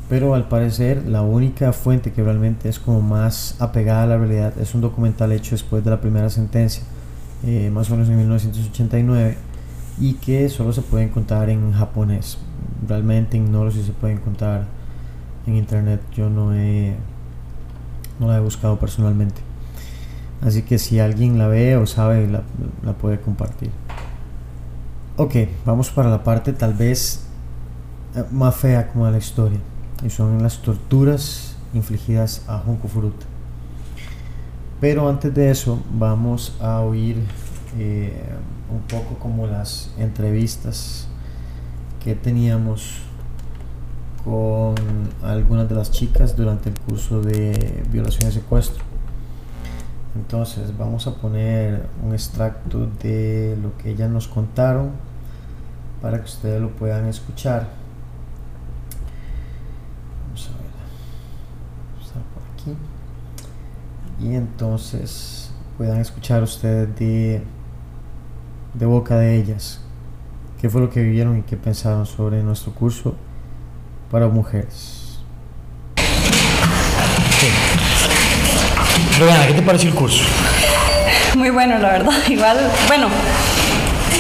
Pero 0.09 0.35
al 0.35 0.47
parecer 0.47 1.05
la 1.05 1.23
única 1.23 1.73
fuente 1.73 2.13
que 2.13 2.23
realmente 2.23 2.69
es 2.69 2.79
como 2.79 3.03
más 3.03 3.57
apegada 3.59 4.05
a 4.05 4.07
la 4.07 4.19
realidad 4.19 4.57
es 4.61 4.73
un 4.77 4.81
documental 4.81 5.33
hecho 5.33 5.57
después 5.57 5.85
de 5.85 5.91
la 5.91 6.01
primera 6.01 6.31
sentencia, 6.31 6.85
eh, 7.45 7.71
más 7.71 7.91
o 7.91 7.95
menos 7.95 8.09
en 8.09 8.19
1989, 8.19 9.37
y 9.99 10.15
que 10.15 10.49
solo 10.49 10.73
se 10.73 10.83
puede 10.83 11.05
encontrar 11.05 11.51
en 11.51 11.73
japonés. 11.73 12.39
Realmente 12.87 13.37
ignoro 13.37 13.71
si 13.71 13.83
se 13.83 13.93
puede 13.93 14.15
encontrar 14.15 14.67
en 15.47 15.57
internet, 15.57 16.01
yo 16.15 16.29
no 16.29 16.55
he 16.55 16.97
no 18.19 18.29
la 18.29 18.37
he 18.37 18.41
buscado 18.41 18.79
personalmente. 18.79 19.41
Así 20.43 20.63
que 20.63 20.79
si 20.79 21.01
alguien 21.01 21.39
la 21.39 21.49
ve 21.49 21.77
o 21.77 21.87
sabe, 21.87 22.29
la, 22.29 22.43
puede 22.95 23.21
compartir. 23.21 23.71
Ok, 25.17 25.35
vamos 25.65 25.91
para 25.91 26.11
la 26.11 26.23
parte 26.23 26.53
tal 26.53 26.75
vez 26.75 27.27
eh, 28.15 28.25
más 28.31 28.55
fea 28.55 28.89
como 28.89 29.07
de 29.07 29.13
la 29.13 29.19
historia. 29.19 29.59
Y 30.05 30.11
son 30.11 30.43
las 30.43 30.59
torturas 30.61 31.57
infligidas 31.73 32.45
a 32.49 32.59
Junko 32.59 32.89
Furuta. 32.89 33.27
Pero 34.81 35.09
antes 35.09 35.35
de 35.35 35.51
eso 35.51 35.83
vamos 35.91 36.55
a 36.61 36.81
oír 36.81 37.17
eh, 37.79 38.23
un 38.71 38.81
poco 38.83 39.19
como 39.19 39.47
las 39.47 39.91
entrevistas 39.99 41.07
que 42.03 42.15
teníamos 42.15 43.01
con 44.25 44.75
algunas 45.23 45.69
de 45.69 45.75
las 45.75 45.91
chicas 45.91 46.37
durante 46.37 46.69
el 46.71 46.79
curso 46.81 47.21
de 47.21 47.85
violación 47.91 48.31
y 48.31 48.33
secuestro. 48.33 48.85
Entonces 50.17 50.77
vamos 50.77 51.07
a 51.07 51.15
poner 51.15 51.87
un 52.05 52.13
extracto 52.13 52.87
de 53.03 53.57
lo 53.63 53.77
que 53.77 53.91
ellas 53.91 54.11
nos 54.11 54.27
contaron 54.27 54.91
para 56.01 56.19
que 56.19 56.25
ustedes 56.25 56.61
lo 56.61 56.71
puedan 56.71 57.07
escuchar. 57.07 57.69
Vamos 60.25 60.49
a 60.49 60.63
ver. 60.63 60.67
Por 62.35 62.43
aquí. 62.55 62.77
Y 64.21 64.35
entonces 64.35 65.51
puedan 65.77 66.01
escuchar 66.01 66.43
ustedes 66.43 66.97
de, 66.99 67.43
de 68.79 68.87
boca 68.87 69.17
de 69.17 69.37
ellas 69.37 69.81
qué 70.61 70.69
fue 70.71 70.81
lo 70.81 70.91
que 70.91 71.01
vivieron 71.03 71.39
y 71.39 71.43
qué 71.43 71.57
pensaron 71.57 72.07
sobre 72.07 72.43
nuestro 72.43 72.73
curso 72.73 73.15
para 74.11 74.27
mujeres. 74.29 75.19
Lorena, 79.19 79.47
¿qué 79.47 79.55
te 79.55 79.63
pareció 79.63 79.89
el 79.91 79.95
curso? 79.95 80.25
Muy 81.37 81.51
bueno, 81.51 81.79
la 81.79 81.91
verdad. 81.93 82.13
Igual, 82.29 82.59
bueno, 82.89 83.09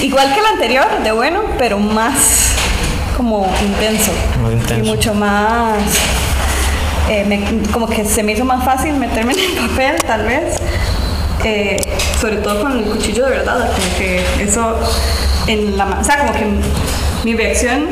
igual 0.03 0.33
que 0.35 0.41
el 0.41 0.47
anterior, 0.47 0.87
de 1.03 1.13
bueno, 1.13 1.41
pero 1.59 1.79
más 1.79 2.55
como 3.17 3.47
intenso. 3.63 4.13
Más 4.43 4.53
intenso. 4.53 4.85
Y 4.85 4.89
mucho 4.89 5.15
más. 5.15 5.79
eh, 7.09 7.25
me- 7.27 7.63
como 7.73 7.89
que 7.89 8.05
se 8.05 8.23
me 8.23 8.33
hizo 8.33 8.45
más 8.45 8.65
fácil 8.65 8.95
meterme 8.95 9.33
en 9.33 9.39
el 9.39 9.69
papel, 9.69 9.97
tal 10.07 10.27
vez. 10.27 10.57
Eh, 11.49 11.77
sobre 12.21 12.39
todo 12.39 12.61
con 12.61 12.73
el 12.77 12.85
cuchillo 12.85 13.25
de 13.27 13.31
verdad, 13.31 13.59
como 13.71 13.99
que 13.99 14.25
eso 14.43 14.81
en 15.47 15.77
la 15.77 15.99
o 16.01 16.03
sea, 16.05 16.19
como 16.19 16.33
que 16.33 16.45
mi 17.23 17.37
reacción, 17.37 17.87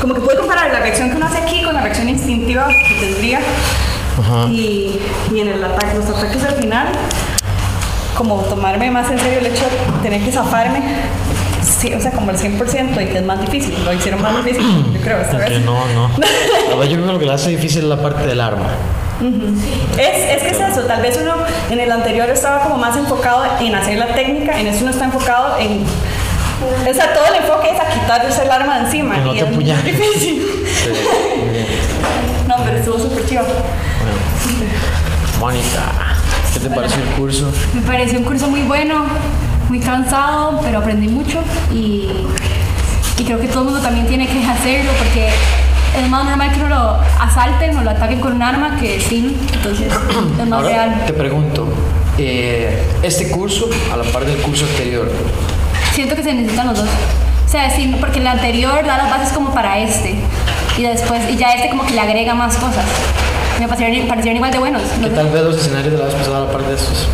como 0.00 0.14
que 0.14 0.22
puedo 0.22 0.38
comparar 0.40 0.72
la 0.72 0.80
reacción 0.80 1.10
que 1.10 1.16
uno 1.16 1.26
hace 1.26 1.38
aquí 1.38 1.62
con 1.62 1.74
la 1.74 1.82
reacción 1.82 2.08
instintiva 2.08 2.68
que 2.68 2.94
tendría 3.06 3.40
Ajá. 4.18 4.46
y, 4.48 4.98
y 5.34 5.40
en 5.40 5.48
el 5.48 5.62
ataque, 5.62 5.96
los 5.98 6.06
ataques 6.08 6.42
al 6.42 6.54
final, 6.54 6.86
como 8.16 8.36
tomarme 8.44 8.90
más 8.90 9.10
en 9.10 9.18
serio 9.18 9.40
el 9.40 9.46
hecho 9.46 9.64
de 9.64 10.02
tener 10.02 10.22
que 10.24 10.32
zafarme, 10.32 10.80
sí, 11.62 11.92
o 11.92 12.00
sea, 12.00 12.12
como 12.12 12.30
el 12.30 12.38
100% 12.38 13.02
y 13.02 13.06
que 13.08 13.18
es 13.18 13.24
más 13.26 13.40
difícil, 13.42 13.74
lo 13.84 13.92
hicieron 13.92 14.22
más 14.22 14.42
difícil, 14.42 14.86
yo 14.94 15.00
creo, 15.02 15.20
esta 15.20 15.36
Ok, 15.36 15.42
vez. 15.48 15.60
no, 15.66 15.84
no. 15.94 16.10
Yo 16.86 16.94
creo 16.94 17.06
que 17.06 17.12
lo 17.12 17.18
que 17.18 17.26
le 17.26 17.32
hace 17.32 17.50
difícil 17.50 17.82
es 17.82 17.88
la 17.88 18.00
parte 18.00 18.26
del 18.26 18.40
arma. 18.40 18.68
Es, 19.20 20.36
es 20.36 20.42
que 20.42 20.50
es 20.50 20.60
eso, 20.60 20.82
tal 20.82 21.02
vez 21.02 21.18
uno 21.20 21.34
en 21.70 21.80
el 21.80 21.90
anterior 21.90 22.28
estaba 22.30 22.62
como 22.62 22.76
más 22.76 22.96
enfocado 22.96 23.44
en 23.60 23.74
hacer 23.74 23.98
la 23.98 24.14
técnica, 24.14 24.58
en 24.58 24.68
eso 24.68 24.82
uno 24.82 24.90
está 24.90 25.06
enfocado 25.06 25.58
en... 25.58 25.82
O 26.88 26.94
sea, 26.94 27.14
todo 27.14 27.24
el 27.26 27.36
enfoque 27.42 27.70
es 27.70 27.80
a 27.80 27.88
quitarse 27.88 28.42
el 28.42 28.50
arma 28.50 28.78
de 28.78 28.84
encima. 28.86 29.14
Que 29.14 29.20
no 29.20 29.34
y 29.34 29.38
te 29.38 29.44
es 29.44 29.54
muy 29.54 29.64
difícil. 29.64 30.46
No, 32.48 32.56
pero 32.64 32.78
estuvo 32.78 32.98
súper 32.98 33.26
chido. 33.26 33.42
Mónica, 35.38 36.16
¿qué 36.54 36.60
te 36.60 36.70
pareció 36.70 37.02
el 37.02 37.08
curso? 37.10 37.50
Me 37.74 37.82
pareció 37.82 38.18
un 38.18 38.24
curso 38.24 38.48
muy 38.48 38.62
bueno, 38.62 39.04
muy 39.68 39.80
cansado, 39.80 40.58
pero 40.62 40.78
aprendí 40.78 41.08
mucho 41.08 41.40
y, 41.70 42.08
y 43.18 43.24
creo 43.24 43.38
que 43.38 43.48
todo 43.48 43.58
el 43.60 43.64
mundo 43.66 43.80
también 43.80 44.06
tiene 44.06 44.26
que 44.26 44.42
hacerlo 44.46 44.90
porque 44.98 45.28
es 45.96 46.08
más 46.08 46.24
normal 46.24 46.50
que 46.52 46.60
uno 46.60 46.68
lo 46.68 46.98
asalten 47.20 47.76
o 47.78 47.82
lo 47.82 47.90
ataquen 47.90 48.20
con 48.20 48.32
un 48.34 48.42
arma 48.42 48.76
que 48.78 49.00
sin, 49.00 49.36
entonces 49.52 49.88
es 50.40 50.46
más 50.46 50.62
Ahora 50.62 50.68
real. 50.68 51.02
te 51.06 51.12
pregunto, 51.12 51.66
eh, 52.18 52.82
este 53.02 53.30
curso, 53.30 53.68
a 53.92 53.96
la 53.96 54.04
par 54.04 54.24
del 54.24 54.36
curso 54.38 54.64
anterior, 54.64 55.10
Siento 55.92 56.14
que 56.14 56.22
se 56.22 56.32
necesitan 56.32 56.68
los 56.68 56.78
dos. 56.78 56.88
O 57.46 57.50
sea, 57.50 57.70
sí, 57.74 57.96
porque 57.98 58.20
el 58.20 58.26
anterior 58.26 58.84
da 58.86 58.98
las 58.98 59.10
bases 59.10 59.32
como 59.32 59.52
para 59.52 59.78
este 59.78 60.14
y 60.76 60.82
después 60.82 61.22
y 61.30 61.36
ya 61.36 61.52
este 61.54 61.70
como 61.70 61.84
que 61.86 61.94
le 61.94 62.00
agrega 62.00 62.34
más 62.34 62.56
cosas. 62.56 62.84
me 63.58 63.66
parecieron, 63.66 64.06
parecieron 64.06 64.36
igual 64.36 64.52
de 64.52 64.58
buenos. 64.58 64.82
¿Qué 64.82 65.00
No 65.00 65.08
sé. 65.08 65.14
tal 65.14 65.28
vez 65.30 65.42
los 65.42 65.56
escenarios 65.58 65.92
de 65.92 65.98
la 65.98 66.04
vez 66.04 66.14
pasada, 66.14 66.44
aparte 66.44 66.68
de 66.68 66.74
estos? 66.76 67.08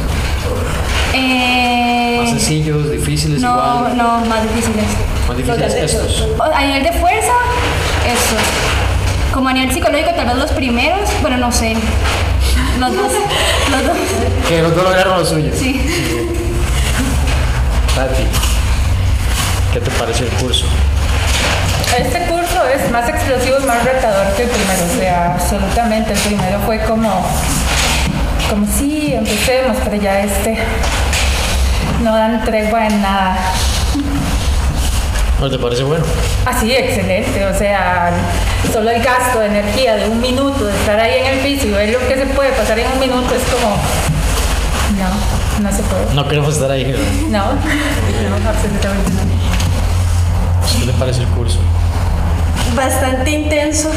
Eh, 1.15 2.19
Más 2.21 2.31
sencillos, 2.31 2.91
difíciles, 2.91 3.41
no, 3.41 3.51
igual. 3.53 3.97
no, 3.97 4.19
más 4.27 4.43
difíciles. 4.43 4.85
Más 5.29 5.37
difíciles 5.37 5.75
estos. 5.75 6.29
A 6.55 6.61
nivel 6.67 6.83
de 6.83 6.93
fuerza, 6.93 7.33
eso. 8.07 8.37
Como 9.33 9.49
a 9.49 9.53
nivel 9.53 9.73
psicológico, 9.73 10.11
tal 10.15 10.27
vez 10.27 10.37
los 10.37 10.53
primeros, 10.53 11.09
bueno, 11.21 11.37
no 11.37 11.51
sé. 11.51 11.75
Los 12.79 12.95
dos. 12.95 13.13
Los 13.71 13.87
dos. 13.87 13.97
Que 14.49 14.63
los 14.63 14.75
dos 14.75 14.85
lograron 14.85 15.19
lo 15.19 15.25
suyo. 15.25 15.51
Sí. 15.57 15.81
Tati, 17.95 18.25
¿qué 19.73 19.81
te 19.81 19.91
pareció 19.93 20.27
el 20.27 20.33
curso? 20.33 20.67
Este 21.97 22.27
curso 22.27 22.65
es 22.75 22.91
más 22.91 23.09
explosivo 23.09 23.57
y 23.63 23.67
más 23.67 23.85
retador 23.85 24.35
que 24.35 24.43
el 24.43 24.49
primero, 24.49 24.85
o 24.85 24.99
sea, 24.99 25.35
absolutamente. 25.35 26.13
El 26.13 26.19
primero 26.19 26.59
fue 26.67 26.81
como, 26.81 27.25
como 28.51 28.67
sí, 28.67 29.15
empecemos, 29.15 29.77
pero 29.85 29.97
ya 29.97 30.21
este 30.21 30.59
no 32.03 32.17
dan 32.17 32.45
tregua 32.45 32.87
en 32.87 33.01
nada. 33.01 33.37
¿No 35.45 35.51
te 35.51 35.59
parece 35.59 35.83
bueno? 35.83 36.03
Así, 36.47 36.75
excelente, 36.75 37.45
o 37.45 37.55
sea, 37.55 38.11
solo 38.73 38.89
el 38.89 39.03
gasto 39.03 39.41
de 39.41 39.49
energía 39.49 39.95
de 39.97 40.09
un 40.09 40.19
minuto 40.19 40.65
de 40.65 40.75
estar 40.75 40.99
ahí 40.99 41.19
en 41.21 41.27
el 41.35 41.41
piso 41.41 41.67
y 41.67 41.71
ver 41.71 41.91
lo 41.91 41.99
que 42.09 42.15
se 42.15 42.25
puede 42.29 42.51
pasar 42.53 42.79
en 42.79 42.91
un 42.91 42.99
minuto 42.99 43.35
es 43.35 43.43
como, 43.53 43.77
no, 44.97 45.63
no 45.63 45.77
se 45.77 45.83
puede. 45.83 46.15
No 46.15 46.27
queremos 46.27 46.55
estar 46.55 46.71
ahí. 46.71 46.85
¿verdad? 46.85 47.05
No, 47.29 47.45
no, 47.53 48.49
absolutamente 48.49 49.11
no. 49.11 50.81
¿Qué 50.81 50.87
te 50.91 50.99
parece 50.99 51.21
el 51.21 51.29
curso? 51.29 51.59
bastante 52.75 53.31
intenso 53.31 53.91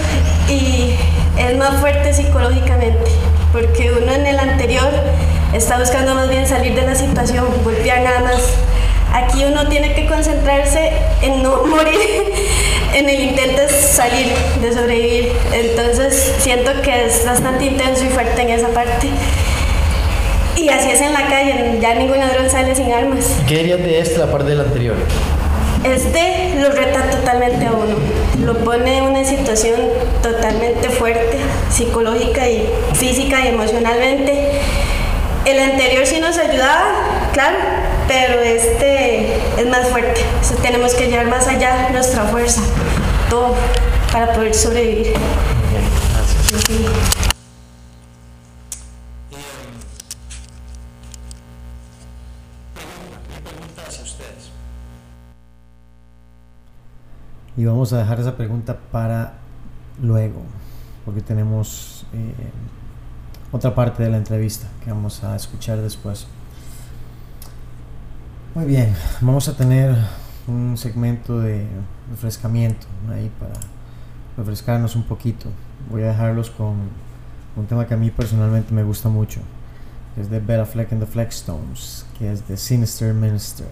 y 0.50 0.96
es 1.38 1.58
más 1.58 1.80
fuerte 1.80 2.14
psicológicamente, 2.14 3.10
porque 3.54 3.90
uno 4.04 4.12
en 4.12 4.28
el 4.28 4.38
anterior 4.38 4.92
está 5.54 5.80
buscando 5.80 6.14
más 6.14 6.28
bien 6.28 6.46
salir 6.46 6.76
de 6.76 6.82
la 6.82 6.94
situación, 6.94 7.46
golpear 7.64 8.02
nada 8.02 8.20
más. 8.20 8.42
Aquí 9.14 9.46
uno 9.46 9.68
tiene 9.68 9.94
que 9.94 10.06
concentrarse 10.06 10.92
en 11.22 11.42
no 11.44 11.64
morir, 11.66 12.34
en 12.94 13.10
el 13.10 13.20
intento 13.22 13.62
de 13.62 13.70
salir, 13.70 14.28
de 14.62 14.74
sobrevivir. 14.74 15.32
Entonces 15.54 16.36
siento 16.40 16.82
que 16.82 17.06
es 17.06 17.26
bastante 17.26 17.66
intenso 17.66 18.06
y 18.06 18.10
fuerte 18.10 18.42
en 18.42 18.50
esa 18.50 18.70
parte. 18.70 19.10
Y 20.56 20.70
así 20.70 20.90
es 20.90 21.02
en 21.02 21.14
la 21.14 21.28
calle, 21.28 21.78
ya 21.80 21.94
ningún 21.94 22.18
ladrón 22.18 22.50
sale 22.50 22.76
sin 22.76 22.92
armas. 22.92 23.38
¿Qué 23.48 23.58
dirías 23.58 23.80
de 23.80 24.00
este, 24.00 24.18
la 24.18 24.32
parte 24.32 24.50
del 24.50 24.62
anterior? 24.62 24.96
Este 25.84 26.56
lo 26.60 26.72
reta 26.72 27.04
totalmente 27.12 27.68
a 27.68 27.72
uno, 27.72 27.96
lo 28.44 28.58
pone 28.64 28.98
en 28.98 29.04
una 29.04 29.24
situación 29.24 29.80
totalmente 30.24 30.90
fuerte, 30.90 31.38
psicológica 31.70 32.50
y 32.50 32.68
física 32.94 33.46
y 33.46 33.50
emocionalmente. 33.50 34.60
El 35.46 35.60
anterior 35.60 36.06
sí 36.06 36.20
nos 36.20 36.38
ayudaba, 36.38 36.84
claro, 37.32 37.58
pero 38.08 38.40
este 38.42 39.36
es 39.60 39.68
más 39.68 39.88
fuerte. 39.90 40.22
O 40.42 40.44
sea, 40.44 40.58
tenemos 40.58 40.94
que 40.94 41.08
llevar 41.08 41.28
más 41.28 41.48
allá 41.48 41.90
nuestra 41.92 42.24
fuerza, 42.26 42.62
todo, 43.30 43.56
para 44.12 44.34
poder 44.34 44.54
sobrevivir. 44.54 45.14
Sí. 46.68 46.86
Y 57.58 57.66
vamos 57.66 57.92
a 57.92 57.98
dejar 57.98 58.20
esa 58.20 58.38
pregunta 58.38 58.78
para 58.92 59.34
luego, 60.00 60.44
porque 61.04 61.22
tenemos 61.22 62.06
eh, 62.14 62.34
otra 63.52 63.74
parte 63.74 64.04
de 64.04 64.10
la 64.12 64.18
entrevista 64.18 64.68
que 64.84 64.92
vamos 64.92 65.24
a 65.24 65.36
escuchar 65.36 65.80
después. 65.80 66.28
Muy 68.58 68.66
bien, 68.66 68.92
vamos 69.22 69.48
a 69.50 69.56
tener 69.56 69.96
un 70.48 70.78
segmento 70.80 71.40
de 71.40 71.68
refrescamiento 72.10 72.88
ahí 73.08 73.32
para 73.40 73.54
refrescarnos 74.36 74.96
un 74.96 75.04
poquito. 75.04 75.50
Voy 75.92 76.02
a 76.02 76.08
dejarlos 76.08 76.50
con 76.50 76.76
un 77.56 77.66
tema 77.68 77.86
que 77.86 77.94
a 77.94 77.98
mí 77.98 78.10
personalmente 78.10 78.74
me 78.74 78.82
gusta 78.82 79.10
mucho, 79.10 79.42
es 80.20 80.32
de 80.32 80.40
Bella 80.40 80.66
Fleck 80.66 80.92
and 80.92 81.02
the 81.02 81.06
Fleckstones, 81.06 82.08
que 82.18 82.32
es 82.32 82.48
de 82.48 82.58
Sinister 82.58 83.14
Minister. 83.14 83.68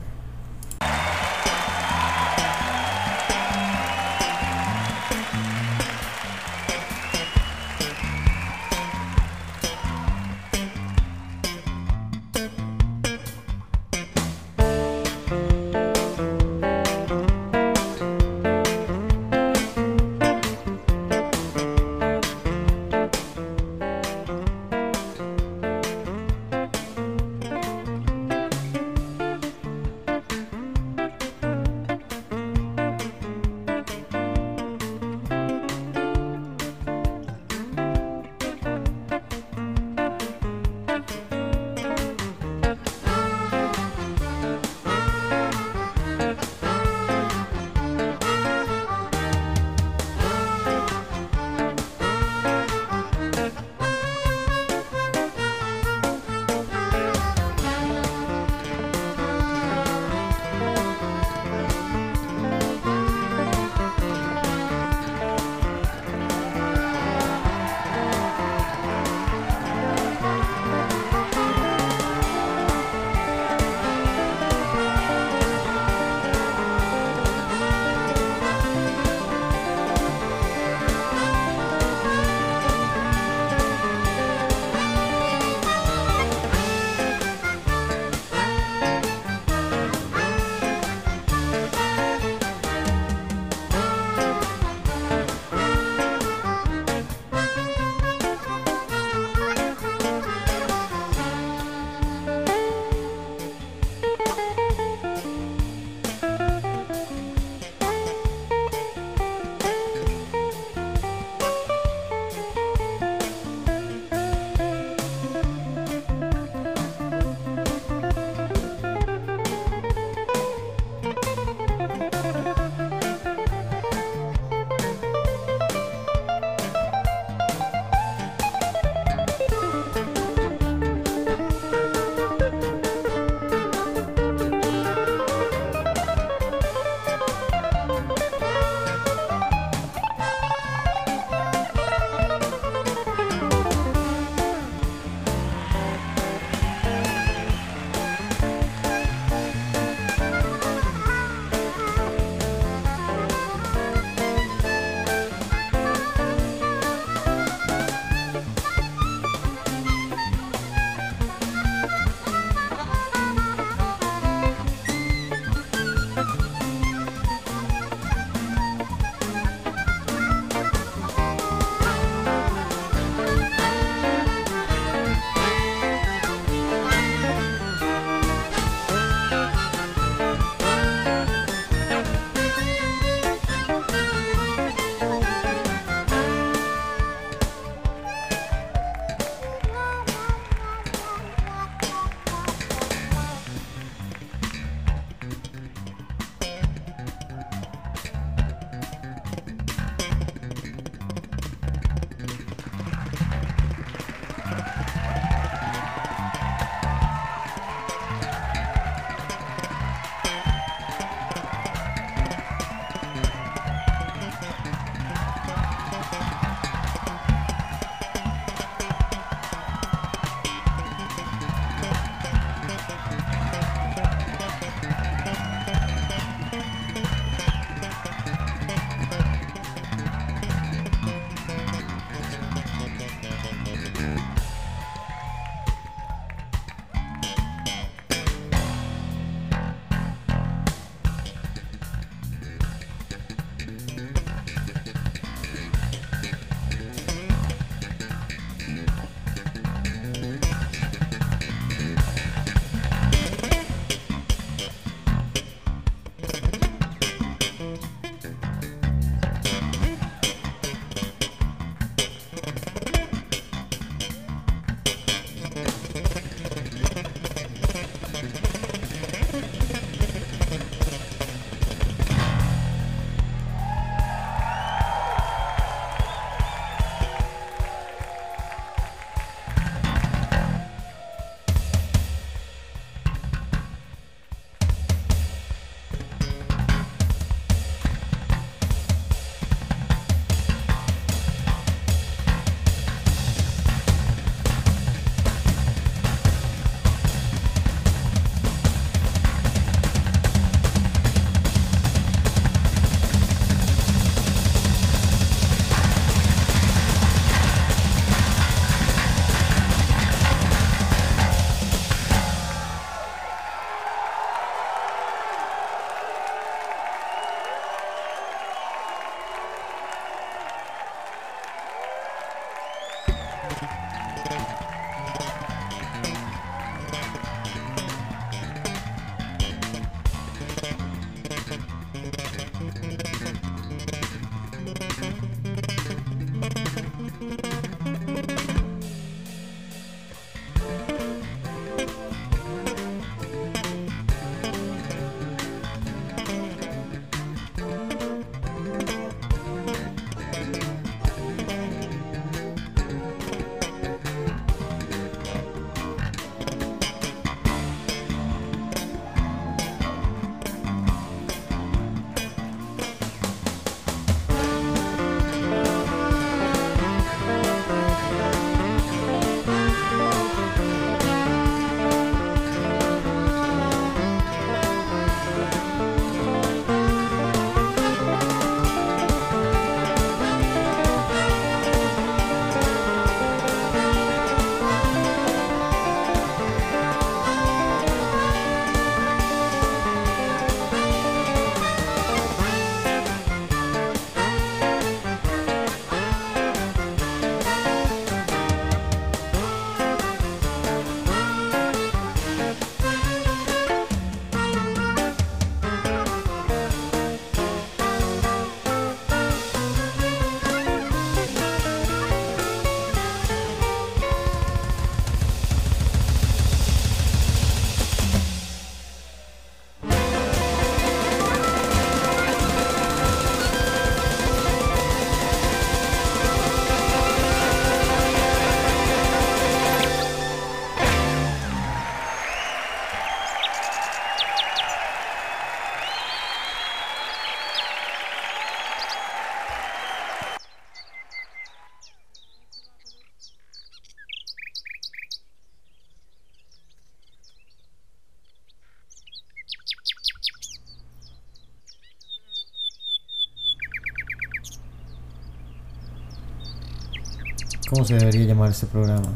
¿Cómo 457.85 457.99
se 457.99 458.05
debería 458.05 458.25
llamar 458.25 458.49
este 458.49 458.65
programa? 458.65 459.13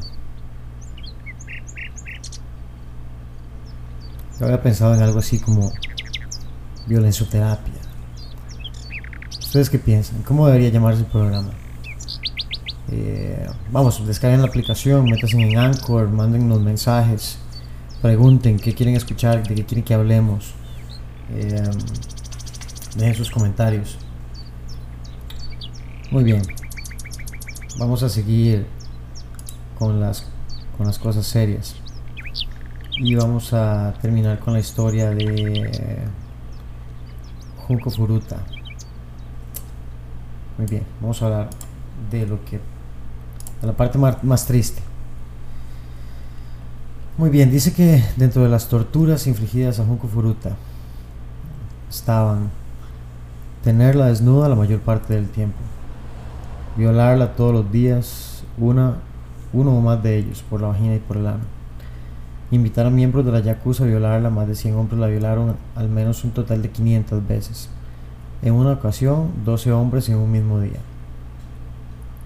Yo 4.39 4.45
había 4.45 4.61
pensado 4.61 4.93
en 4.93 5.01
algo 5.01 5.17
así 5.17 5.39
como 5.39 5.71
violenzoterapia. 6.85 7.73
¿Ustedes 9.39 9.71
qué 9.71 9.79
piensan? 9.79 10.21
¿Cómo 10.21 10.45
debería 10.45 10.69
llamarse 10.69 11.01
el 11.01 11.07
programa? 11.07 11.49
Eh, 12.91 13.49
vamos, 13.71 14.05
descarguen 14.05 14.41
la 14.41 14.47
aplicación, 14.47 15.05
métanse 15.05 15.41
en 15.41 15.57
Anchor, 15.57 16.07
mándennos 16.07 16.61
mensajes, 16.61 17.39
pregunten 18.03 18.57
qué 18.57 18.75
quieren 18.75 18.95
escuchar, 18.95 19.41
de 19.47 19.55
qué 19.55 19.65
quieren 19.65 19.83
que 19.83 19.95
hablemos. 19.95 20.53
Eh, 21.31 21.71
dejen 22.95 23.15
sus 23.15 23.31
comentarios. 23.31 23.97
Muy 26.11 26.23
bien. 26.23 26.43
Vamos 27.79 28.03
a 28.03 28.09
seguir 28.09 28.67
con 29.77 30.01
las, 30.01 30.25
con 30.77 30.85
las 30.85 30.99
cosas 30.99 31.25
serias. 31.25 31.75
Y 32.97 33.15
vamos 33.15 33.53
a 33.53 33.93
terminar 34.01 34.39
con 34.39 34.51
la 34.51 34.59
historia 34.59 35.09
de 35.11 36.03
Junko 37.65 37.89
Furuta. 37.89 38.35
Muy 40.57 40.67
bien, 40.67 40.83
vamos 40.99 41.21
a 41.21 41.25
hablar 41.25 41.49
de 42.11 42.27
lo 42.27 42.43
que. 42.43 42.59
de 43.61 43.67
la 43.67 43.71
parte 43.71 43.97
más, 43.97 44.21
más 44.25 44.45
triste. 44.45 44.81
Muy 47.17 47.29
bien, 47.29 47.49
dice 47.49 47.71
que 47.71 48.03
dentro 48.17 48.43
de 48.43 48.49
las 48.49 48.67
torturas 48.67 49.25
infligidas 49.25 49.79
a 49.79 49.85
Junko 49.85 50.09
Furuta 50.09 50.57
estaban 51.89 52.51
tenerla 53.63 54.07
desnuda 54.07 54.49
la 54.49 54.55
mayor 54.55 54.81
parte 54.81 55.13
del 55.13 55.29
tiempo, 55.29 55.59
violarla 56.79 57.35
todos 57.35 57.53
los 57.53 57.71
días, 57.71 58.43
una, 58.57 58.95
uno 59.51 59.77
o 59.77 59.81
más 59.81 60.01
de 60.01 60.17
ellos, 60.17 60.43
por 60.49 60.61
la 60.61 60.69
vagina 60.69 60.95
y 60.95 60.99
por 60.99 61.17
el 61.17 61.27
ano. 61.27 61.43
Invitar 62.51 62.85
a 62.85 62.89
miembros 62.89 63.25
de 63.25 63.33
la 63.33 63.41
Yakuza 63.41 63.83
a 63.83 63.87
violarla, 63.87 64.29
más 64.29 64.47
de 64.47 64.55
100 64.55 64.75
hombres 64.75 64.99
la 64.99 65.07
violaron 65.07 65.57
al 65.75 65.89
menos 65.89 66.23
un 66.23 66.31
total 66.31 66.61
de 66.61 66.69
500 66.69 67.27
veces. 67.27 67.69
En 68.41 68.53
una 68.53 68.71
ocasión, 68.71 69.29
12 69.43 69.73
hombres 69.73 70.07
en 70.07 70.15
un 70.15 70.31
mismo 70.31 70.61
día. 70.61 70.79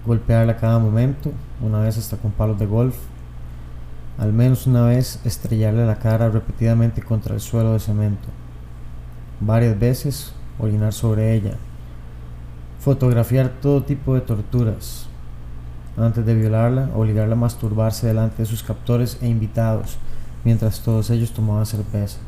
Golpearla 0.06 0.56
cada 0.56 0.78
momento, 0.78 1.32
una 1.60 1.80
vez 1.80 1.98
hasta 1.98 2.16
con 2.16 2.30
palos 2.30 2.58
de 2.58 2.66
golf. 2.66 2.96
Al 4.18 4.32
menos 4.32 4.68
una 4.68 4.86
vez 4.86 5.20
estrellarle 5.24 5.84
la 5.84 5.96
cara 5.96 6.30
repetidamente 6.30 7.02
contra 7.02 7.34
el 7.34 7.40
suelo 7.40 7.72
de 7.72 7.80
cemento. 7.80 8.28
Varias 9.40 9.76
veces 9.76 10.32
orinar 10.60 10.92
sobre 10.92 11.34
ella. 11.34 11.56
Fotografiar 12.84 13.48
todo 13.62 13.82
tipo 13.82 14.14
de 14.14 14.20
torturas. 14.20 15.06
Antes 15.96 16.26
de 16.26 16.34
violarla, 16.34 16.90
obligarla 16.94 17.32
a 17.32 17.38
masturbarse 17.38 18.06
delante 18.06 18.42
de 18.42 18.44
sus 18.44 18.62
captores 18.62 19.16
e 19.22 19.26
invitados, 19.26 19.96
mientras 20.44 20.80
todos 20.80 21.08
ellos 21.08 21.32
tomaban 21.32 21.64
cerveza. 21.64 22.18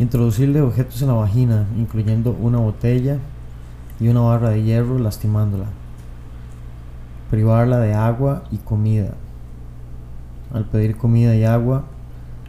Introducirle 0.00 0.60
objetos 0.60 1.02
en 1.02 1.08
la 1.08 1.14
vagina, 1.14 1.68
incluyendo 1.78 2.32
una 2.32 2.58
botella 2.58 3.18
y 4.00 4.08
una 4.08 4.22
barra 4.22 4.50
de 4.50 4.64
hierro, 4.64 4.98
lastimándola. 4.98 5.66
Privarla 7.30 7.78
de 7.78 7.94
agua 7.94 8.42
y 8.50 8.56
comida. 8.56 9.14
Al 10.52 10.64
pedir 10.64 10.96
comida 10.96 11.36
y 11.36 11.44
agua, 11.44 11.84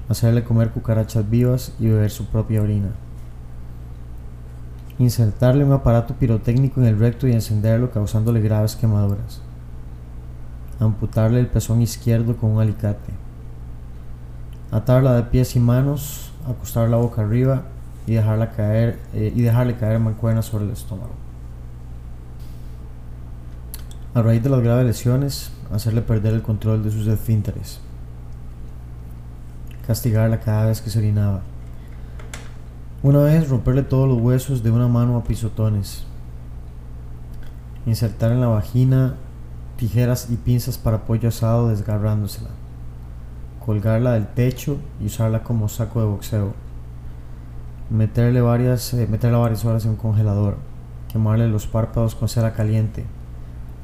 hacerle 0.10 0.44
comer 0.44 0.72
cucarachas 0.72 1.30
vivas 1.30 1.76
y 1.80 1.86
beber 1.86 2.10
su 2.10 2.26
propia 2.26 2.64
orina. 2.64 2.90
Insertarle 5.00 5.64
un 5.64 5.74
aparato 5.74 6.14
pirotécnico 6.14 6.80
en 6.80 6.88
el 6.88 7.00
recto 7.00 7.28
y 7.28 7.34
encenderlo 7.34 7.92
causándole 7.92 8.42
graves 8.42 8.76
quemaduras. 8.76 9.42
Amputarle 10.80 11.40
el 11.40 11.48
pezón 11.48 11.82
izquierdo 11.82 12.38
con 12.38 12.52
un 12.52 12.62
alicate. 12.62 13.12
Atarla 14.72 15.14
de 15.14 15.24
pies 15.24 15.56
y 15.56 15.60
manos, 15.60 16.32
acostarla 16.48 16.98
boca 16.98 17.22
arriba 17.22 17.64
y 18.06 18.14
dejarla 18.14 18.52
caer 18.52 19.00
eh, 19.14 19.32
y 19.36 19.42
dejarle 19.42 19.76
caer 19.76 20.00
mancuernas 20.00 20.46
sobre 20.46 20.66
el 20.66 20.72
estómago. 20.72 21.14
A 24.14 24.22
raíz 24.22 24.44
de 24.44 24.50
las 24.50 24.62
graves 24.62 24.86
lesiones, 24.86 25.52
hacerle 25.72 26.02
perder 26.02 26.36
el 26.36 26.44
control 26.44 26.84
de 26.84 26.92
sus 26.92 27.08
esfínteres. 27.08 27.80
Castigarla 29.88 30.40
cada 30.40 30.68
vez 30.68 30.82
que 30.82 30.92
se 30.92 31.00
orinaba. 31.00 31.42
Una 33.04 33.20
vez 33.20 33.50
romperle 33.50 33.84
todos 33.84 34.08
los 34.08 34.22
huesos 34.22 34.64
de 34.64 34.72
una 34.72 34.88
mano 34.88 35.18
a 35.18 35.26
pisotones. 35.26 36.06
Insertar 37.86 38.32
en 38.32 38.40
la 38.40 38.48
vagina 38.48 39.16
tijeras 39.76 40.30
y 40.30 40.38
pinzas 40.38 40.78
para 40.78 41.04
pollo 41.04 41.28
asado 41.28 41.68
desgarrándosela. 41.68 42.52
Colgarla 43.66 44.14
del 44.14 44.28
techo 44.28 44.78
y 45.02 45.08
usarla 45.08 45.44
como 45.44 45.68
saco 45.68 46.00
de 46.00 46.08
boxeo. 46.08 46.54
Meterle 47.90 48.40
varias, 48.40 48.94
eh, 48.94 49.06
varias 49.06 49.66
horas 49.66 49.84
en 49.84 49.92
un 49.92 49.98
congelador. 49.98 50.56
Quemarle 51.12 51.50
los 51.50 51.68
párpados 51.68 52.16
con 52.16 52.30
cera 52.30 52.54
caliente. 52.54 53.04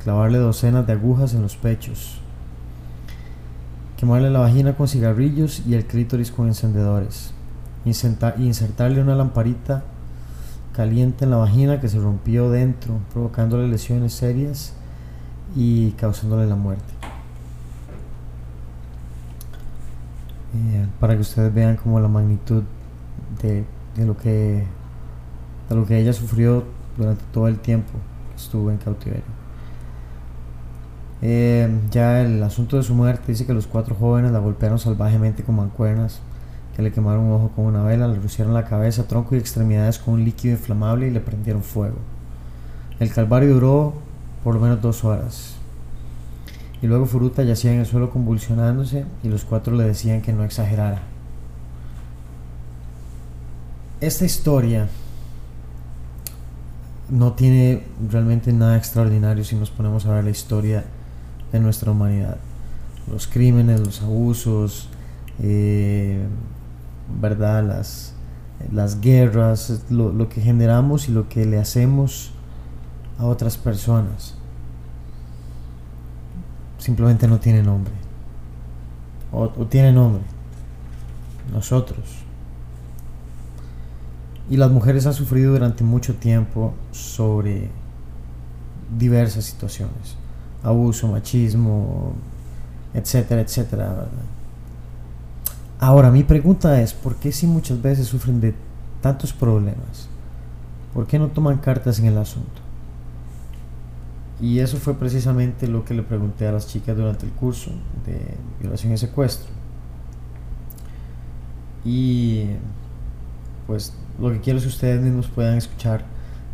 Clavarle 0.02 0.38
docenas 0.38 0.88
de 0.88 0.94
agujas 0.94 1.34
en 1.34 1.42
los 1.42 1.58
pechos. 1.58 2.22
Quemarle 3.98 4.30
la 4.30 4.40
vagina 4.40 4.78
con 4.78 4.88
cigarrillos 4.88 5.62
y 5.68 5.74
el 5.74 5.86
clítoris 5.86 6.32
con 6.32 6.48
encendedores 6.48 7.34
insertarle 7.86 9.02
una 9.02 9.16
lamparita 9.16 9.84
caliente 10.74 11.26
en 11.26 11.32
la 11.32 11.38
vagina 11.38 11.82
que 11.82 11.90
se 11.90 12.00
rompió 12.00 12.50
dentro, 12.50 13.00
provocándole 13.14 13.68
lesiones 13.68 14.14
serias 14.14 14.74
y 15.56 15.92
causándole 15.92 16.48
la 16.48 16.56
muerte. 16.56 16.94
Eh, 20.56 20.88
para 21.00 21.16
que 21.16 21.22
ustedes 21.22 21.54
vean 21.54 21.76
como 21.78 22.00
la 22.00 22.08
magnitud 22.08 22.64
de, 23.42 23.66
de 23.96 24.06
lo 24.06 24.18
que 24.18 24.66
de 25.70 25.76
lo 25.76 25.86
que 25.86 26.00
ella 26.00 26.14
sufrió 26.14 26.66
durante 26.98 27.24
todo 27.32 27.48
el 27.48 27.60
tiempo 27.60 27.92
que 28.32 28.36
estuvo 28.36 28.72
en 28.72 28.78
cautiverio. 28.78 29.24
Eh, 31.22 31.70
ya 31.92 32.22
el 32.22 32.42
asunto 32.44 32.78
de 32.78 32.84
su 32.84 32.96
muerte 32.96 33.24
dice 33.28 33.46
que 33.46 33.54
los 33.54 33.68
cuatro 33.68 33.96
jóvenes 33.96 34.32
la 34.32 34.40
golpearon 34.40 34.80
salvajemente 34.80 35.44
con 35.44 35.58
mancuernas, 35.58 36.22
le 36.82 36.92
quemaron 36.92 37.26
un 37.26 37.34
ojo 37.34 37.52
con 37.56 37.66
una 37.66 37.84
vela, 37.84 38.08
le 38.08 38.20
rociaron 38.20 38.54
la 38.54 38.66
cabeza, 38.66 39.08
tronco 39.08 39.36
y 39.36 39.40
extremidades 39.40 40.00
con 40.00 40.16
un 40.16 40.26
líquido 40.26 40.54
inflamable 40.54 41.08
y 41.08 41.12
le 41.12 41.20
prendieron 41.20 41.64
fuego. 41.64 41.98
El 43.00 43.12
calvario 43.12 43.54
duró 43.54 43.94
por 44.44 44.56
lo 44.56 44.62
menos 44.62 44.82
dos 44.82 45.04
horas. 45.04 45.56
Y 46.82 46.88
luego 46.88 47.06
Furuta 47.06 47.44
yacía 47.44 47.74
en 47.74 47.80
el 47.80 47.86
suelo 47.86 48.10
convulsionándose 48.10 49.06
y 49.24 49.28
los 49.28 49.44
cuatro 49.44 49.76
le 49.76 49.84
decían 49.84 50.22
que 50.22 50.32
no 50.32 50.44
exagerara. 50.44 51.02
Esta 54.00 54.24
historia 54.24 54.88
no 57.10 57.34
tiene 57.34 57.84
realmente 58.10 58.54
nada 58.54 58.78
extraordinario 58.78 59.44
si 59.44 59.56
nos 59.56 59.72
ponemos 59.72 60.06
a 60.06 60.14
ver 60.14 60.24
la 60.24 60.30
historia 60.30 60.86
de 61.52 61.60
nuestra 61.60 61.92
humanidad. 61.92 62.38
Los 63.12 63.28
crímenes, 63.28 63.82
los 63.82 64.02
abusos, 64.02 64.90
eh, 65.42 66.26
¿verdad? 67.22 67.64
Las, 67.64 68.14
las 68.72 69.02
guerras, 69.02 69.84
lo, 69.90 70.12
lo 70.12 70.30
que 70.30 70.42
generamos 70.42 71.10
y 71.10 71.12
lo 71.12 71.30
que 71.30 71.46
le 71.46 71.58
hacemos 71.58 72.32
a 73.18 73.26
otras 73.26 73.58
personas. 73.58 74.36
Simplemente 76.78 77.28
no 77.28 77.40
tiene 77.40 77.62
nombre. 77.64 77.94
O, 79.32 79.44
o 79.44 79.66
tiene 79.68 79.92
nombre. 79.92 80.24
Nosotros. 81.54 82.20
Y 84.50 84.58
las 84.58 84.72
mujeres 84.72 85.06
han 85.06 85.14
sufrido 85.14 85.54
durante 85.54 85.84
mucho 85.84 86.16
tiempo 86.16 86.74
sobre 86.92 87.70
diversas 88.98 89.46
situaciones. 89.46 90.16
Abuso, 90.64 91.08
machismo, 91.08 92.14
etcétera, 92.94 93.42
etcétera. 93.42 93.90
¿verdad? 93.90 94.39
Ahora, 95.80 96.12
mi 96.12 96.24
pregunta 96.24 96.82
es, 96.82 96.94
¿por 96.94 97.16
qué 97.16 97.32
si 97.32 97.48
muchas 97.48 97.82
veces 97.82 98.08
sufren 98.08 98.42
de 98.42 98.54
tantos 99.02 99.32
problemas? 99.32 100.10
¿Por 100.94 101.08
qué 101.08 101.18
no 101.18 101.28
toman 101.28 101.60
cartas 101.60 102.00
en 102.00 102.06
el 102.06 102.18
asunto? 102.18 102.62
Y 104.42 104.60
eso 104.60 104.78
fue 104.78 104.94
precisamente 104.94 105.68
lo 105.68 105.86
que 105.86 105.94
le 105.94 106.04
pregunté 106.04 106.48
a 106.48 106.52
las 106.52 106.68
chicas 106.68 106.98
durante 106.98 107.26
el 107.26 107.32
curso 107.32 107.72
de 108.06 108.36
violación 108.60 108.94
y 108.94 108.98
secuestro. 108.98 109.50
Y 111.86 112.48
pues 113.66 113.94
lo 114.20 114.32
que 114.32 114.42
quiero 114.42 114.60
es 114.60 114.66
que 114.66 114.70
ustedes 114.70 115.02
mismos 115.02 115.28
puedan 115.28 115.58
escuchar 115.58 116.04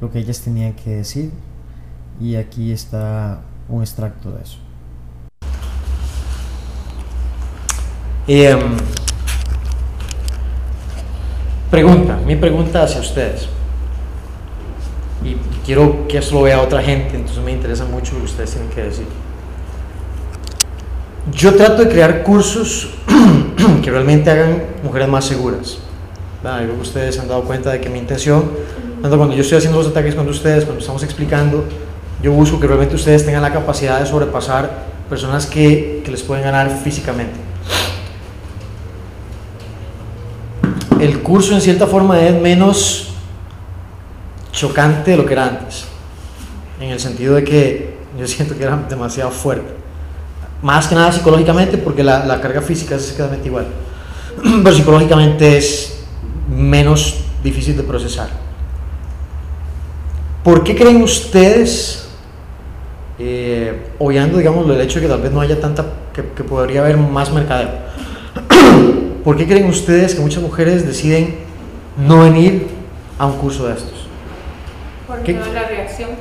lo 0.02 0.12
que 0.12 0.20
ellas 0.20 0.40
tenían 0.42 0.74
que 0.74 0.98
decir. 0.98 1.32
Y 2.20 2.36
aquí 2.36 2.72
está 2.72 3.42
un 3.68 3.82
extracto 3.82 4.32
de 4.32 4.44
eso. 4.44 4.60
Em, 8.28 8.78
pregunta, 11.70 12.18
mi 12.26 12.36
pregunta 12.36 12.84
hacia 12.84 13.02
ustedes. 13.02 13.48
Y 15.24 15.36
quiero 15.66 16.08
que 16.08 16.20
esto 16.20 16.36
lo 16.36 16.44
vea 16.44 16.62
otra 16.62 16.82
gente, 16.82 17.16
entonces 17.16 17.44
me 17.44 17.52
interesa 17.52 17.86
mucho 17.86 18.14
lo 18.14 18.20
que 18.20 18.26
ustedes 18.26 18.52
tienen 18.52 18.70
que 18.70 18.84
decir. 18.84 19.06
Yo 21.32 21.56
trato 21.56 21.84
de 21.84 21.90
crear 21.90 22.22
cursos 22.24 22.90
que 23.84 23.90
realmente 23.90 24.30
hagan 24.30 24.64
mujeres 24.84 25.08
más 25.08 25.26
seguras. 25.26 25.80
¿verdad? 26.44 26.60
Yo 26.60 26.66
creo 26.66 26.76
que 26.76 26.82
ustedes 26.84 27.20
han 27.20 27.28
dado 27.28 27.44
cuenta 27.44 27.72
de 27.72 27.82
que 27.82 27.90
mi 27.90 27.98
intención, 27.98 28.52
tanto 29.02 29.18
cuando 29.18 29.36
yo 29.36 29.42
estoy 29.42 29.58
haciendo 29.58 29.80
los 29.80 29.88
ataques 29.88 30.14
con 30.14 30.30
ustedes, 30.30 30.66
cuando 30.66 30.82
estamos 30.82 31.02
explicando, 31.02 31.66
yo 32.22 32.32
busco 32.32 32.60
que 32.60 32.68
realmente 32.68 32.96
ustedes 32.96 33.26
tengan 33.26 33.42
la 33.42 33.52
capacidad 33.52 34.00
de 34.00 34.06
sobrepasar 34.06 34.86
personas 35.10 35.48
que, 35.48 36.02
que 36.06 36.12
les 36.12 36.22
pueden 36.22 36.44
ganar 36.44 36.70
físicamente. 36.84 37.45
El 41.00 41.22
curso 41.22 41.54
en 41.54 41.62
cierta 41.62 41.88
forma 41.88 42.20
es 42.22 42.40
menos 42.42 43.10
chocante 44.52 45.12
de 45.12 45.18
lo 45.18 45.26
que 45.26 45.34
era 45.34 45.48
antes, 45.48 45.86
en 46.80 46.90
el 46.90 47.00
sentido 47.00 47.36
de 47.36 47.44
que 47.44 47.96
yo 48.18 48.28
siento 48.28 48.58
que 48.58 48.64
era 48.64 48.78
demasiado 48.90 49.32
fuerte, 49.32 49.74
más 50.62 50.88
que 50.88 50.96
nada 50.96 51.12
psicológicamente 51.12 51.78
porque 51.78 52.04
la, 52.04 52.40
carga 52.42 52.62
física 52.62 52.96
es 52.96 53.04
exactamente 53.04 53.48
igual, 53.48 53.68
pero 54.64 54.76
psicológicamente 54.76 55.58
es 55.58 56.04
menos 56.50 57.18
difícil 57.44 57.76
de 57.76 57.84
procesar. 57.84 58.30
¿Por 60.44 60.64
qué 60.64 60.76
creen 60.76 61.02
ustedes, 61.02 62.08
eh, 63.20 63.90
digamos 64.00 64.70
el 64.70 64.80
hecho 64.80 65.00
de 65.00 65.08
que 65.08 65.12
tal 65.12 65.22
vez 65.22 65.32
no 65.32 65.42
haya 65.42 65.60
tanta, 65.60 65.86
que, 66.14 66.24
que 66.36 66.44
podría 66.44 66.82
haber 66.82 66.98
más 66.98 67.32
mercadeo, 67.32 67.70
¿Por 69.26 69.36
qué 69.38 69.46
creen 69.48 69.66
ustedes 69.68 70.16
que 70.16 70.22
muchas 70.22 70.42
mujeres 70.44 70.86
deciden 70.86 71.36
no 71.98 72.20
venir 72.22 72.68
a 73.20 73.26
un 73.26 73.38
curso 73.38 73.68
de 73.68 73.74
estos? 73.74 74.08
Por 75.08 75.20
¿Qué? 75.24 75.34
miedo 75.34 75.46
a 75.50 75.54
la 75.54 75.68
reacción, 75.68 76.12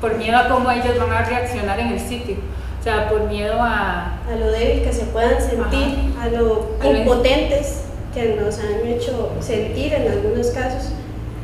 por 0.00 0.16
miedo 0.16 0.36
a 0.38 0.48
cómo 0.48 0.70
ellos 0.70 0.96
van 0.98 1.12
a 1.12 1.22
reaccionar 1.24 1.78
en 1.80 1.88
el 1.88 2.00
sitio, 2.00 2.36
o 2.80 2.82
sea, 2.84 3.08
por 3.08 3.24
miedo 3.28 3.54
a... 3.60 4.20
a 4.30 4.36
lo 4.38 4.50
débil 4.52 4.82
que 4.84 4.92
se 4.92 5.04
puedan 5.06 5.40
sentir, 5.40 6.14
a 6.20 6.28
lo 6.28 6.68
A 6.80 6.84
lo- 6.84 6.96
impotentes 6.98 7.82
que 8.14 8.36
nos 8.40 8.56
han 8.60 8.86
hecho 8.86 9.32
sentir 9.40 9.92
en 9.92 10.10
algunos 10.12 10.46
casos. 10.48 10.92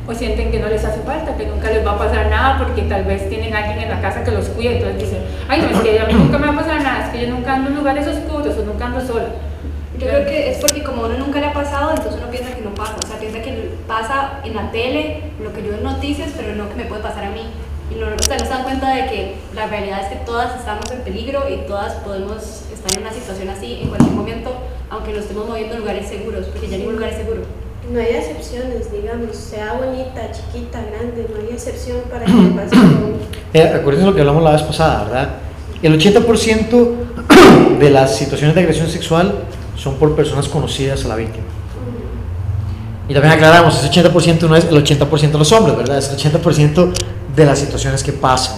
O 0.07 0.13
sienten 0.15 0.49
que 0.49 0.59
no 0.59 0.67
les 0.67 0.83
hace 0.83 0.99
falta, 1.01 1.37
que 1.37 1.45
nunca 1.45 1.69
les 1.69 1.85
va 1.85 1.91
a 1.91 1.97
pasar 1.99 2.27
nada 2.29 2.57
porque 2.57 2.81
tal 2.83 3.03
vez 3.03 3.29
tienen 3.29 3.53
a 3.53 3.59
alguien 3.59 3.81
en 3.81 3.89
la 3.89 4.01
casa 4.01 4.23
que 4.23 4.31
los 4.31 4.45
cuida, 4.47 4.71
entonces 4.71 4.99
dicen, 4.99 5.19
ay, 5.47 5.61
no, 5.61 5.77
es 5.77 5.83
que 5.83 5.99
a 5.99 6.05
mí 6.05 6.13
nunca 6.13 6.39
me 6.39 6.47
va 6.47 6.53
a 6.53 6.57
pasar 6.57 6.81
nada, 6.81 7.05
es 7.05 7.09
que 7.11 7.21
yo 7.27 7.33
nunca 7.35 7.53
ando 7.53 7.69
en 7.69 7.75
lugares 7.75 8.07
oscuros 8.07 8.57
o 8.57 8.63
nunca 8.65 8.85
ando 8.87 8.99
sola. 8.99 9.27
Yo 10.01 10.07
creo 10.07 10.25
que 10.25 10.49
es 10.49 10.57
porque 10.57 10.81
como 10.81 11.03
a 11.03 11.09
uno 11.09 11.19
nunca 11.19 11.39
le 11.39 11.45
ha 11.45 11.53
pasado, 11.53 11.91
entonces 11.91 12.15
uno 12.19 12.31
piensa 12.31 12.55
que 12.55 12.61
no 12.61 12.73
pasa. 12.73 12.95
O 13.03 13.07
sea, 13.07 13.19
piensa 13.19 13.39
que 13.39 13.69
pasa 13.87 14.39
en 14.43 14.55
la 14.55 14.71
tele, 14.71 15.21
lo 15.39 15.53
que 15.53 15.61
yo 15.61 15.69
veo 15.69 15.77
en 15.77 15.83
noticias, 15.83 16.31
pero 16.35 16.55
no 16.55 16.67
que 16.69 16.75
me 16.75 16.85
puede 16.85 17.03
pasar 17.03 17.25
a 17.25 17.29
mí. 17.29 17.43
Y 17.91 17.99
no, 17.99 18.07
o 18.07 18.23
sea, 18.23 18.35
no 18.39 18.43
se 18.43 18.49
dan 18.49 18.63
cuenta 18.63 18.95
de 18.95 19.05
que 19.05 19.35
la 19.53 19.67
realidad 19.67 20.01
es 20.01 20.07
que 20.07 20.25
todas 20.25 20.59
estamos 20.59 20.89
en 20.89 21.01
peligro 21.01 21.43
y 21.47 21.67
todas 21.67 21.93
podemos 21.97 22.63
estar 22.73 22.91
en 22.95 23.01
una 23.01 23.13
situación 23.13 23.49
así 23.49 23.81
en 23.83 23.89
cualquier 23.89 24.13
momento, 24.13 24.51
aunque 24.89 25.11
nos 25.13 25.21
estemos 25.21 25.47
moviendo 25.47 25.75
en 25.75 25.81
lugares 25.81 26.07
seguros, 26.07 26.47
porque 26.47 26.67
ya 26.67 26.77
ningún 26.77 26.95
lugar 26.95 27.09
es 27.09 27.17
seguro. 27.17 27.41
No 27.93 27.99
hay 27.99 28.15
excepciones, 28.15 28.91
digamos, 28.91 29.35
sea 29.35 29.73
bonita, 29.73 30.31
chiquita, 30.31 30.81
grande, 30.81 31.27
no 31.29 31.41
hay 31.41 31.53
excepción 31.53 31.97
para 32.09 32.25
que 32.25 32.31
le 32.31 32.49
pase 32.49 32.75
a 32.75 32.79
uno. 32.79 33.21
Eh, 33.53 33.67
acuérdense 33.67 34.07
lo 34.07 34.15
que 34.15 34.21
hablamos 34.21 34.41
la 34.41 34.53
vez 34.53 34.63
pasada, 34.63 35.03
¿verdad? 35.03 35.29
El 35.83 35.99
80% 35.99 37.77
de 37.77 37.89
las 37.89 38.15
situaciones 38.15 38.55
de 38.55 38.61
agresión 38.61 38.87
sexual 38.87 39.43
son 39.81 39.95
por 39.95 40.15
personas 40.15 40.47
conocidas 40.47 41.03
a 41.05 41.07
la 41.07 41.15
víctima. 41.15 41.45
Y 43.09 43.13
también 43.13 43.33
aclaramos, 43.33 43.83
ese 43.83 44.03
80% 44.03 44.47
no 44.47 44.55
es 44.55 44.65
el 44.65 44.83
80% 44.83 45.31
de 45.31 45.37
los 45.37 45.51
hombres, 45.51 45.75
¿verdad? 45.75 45.97
Es 45.97 46.09
el 46.09 46.17
80% 46.17 46.91
de 47.35 47.45
las 47.45 47.59
situaciones 47.59 48.03
que 48.03 48.13
pasan. 48.13 48.57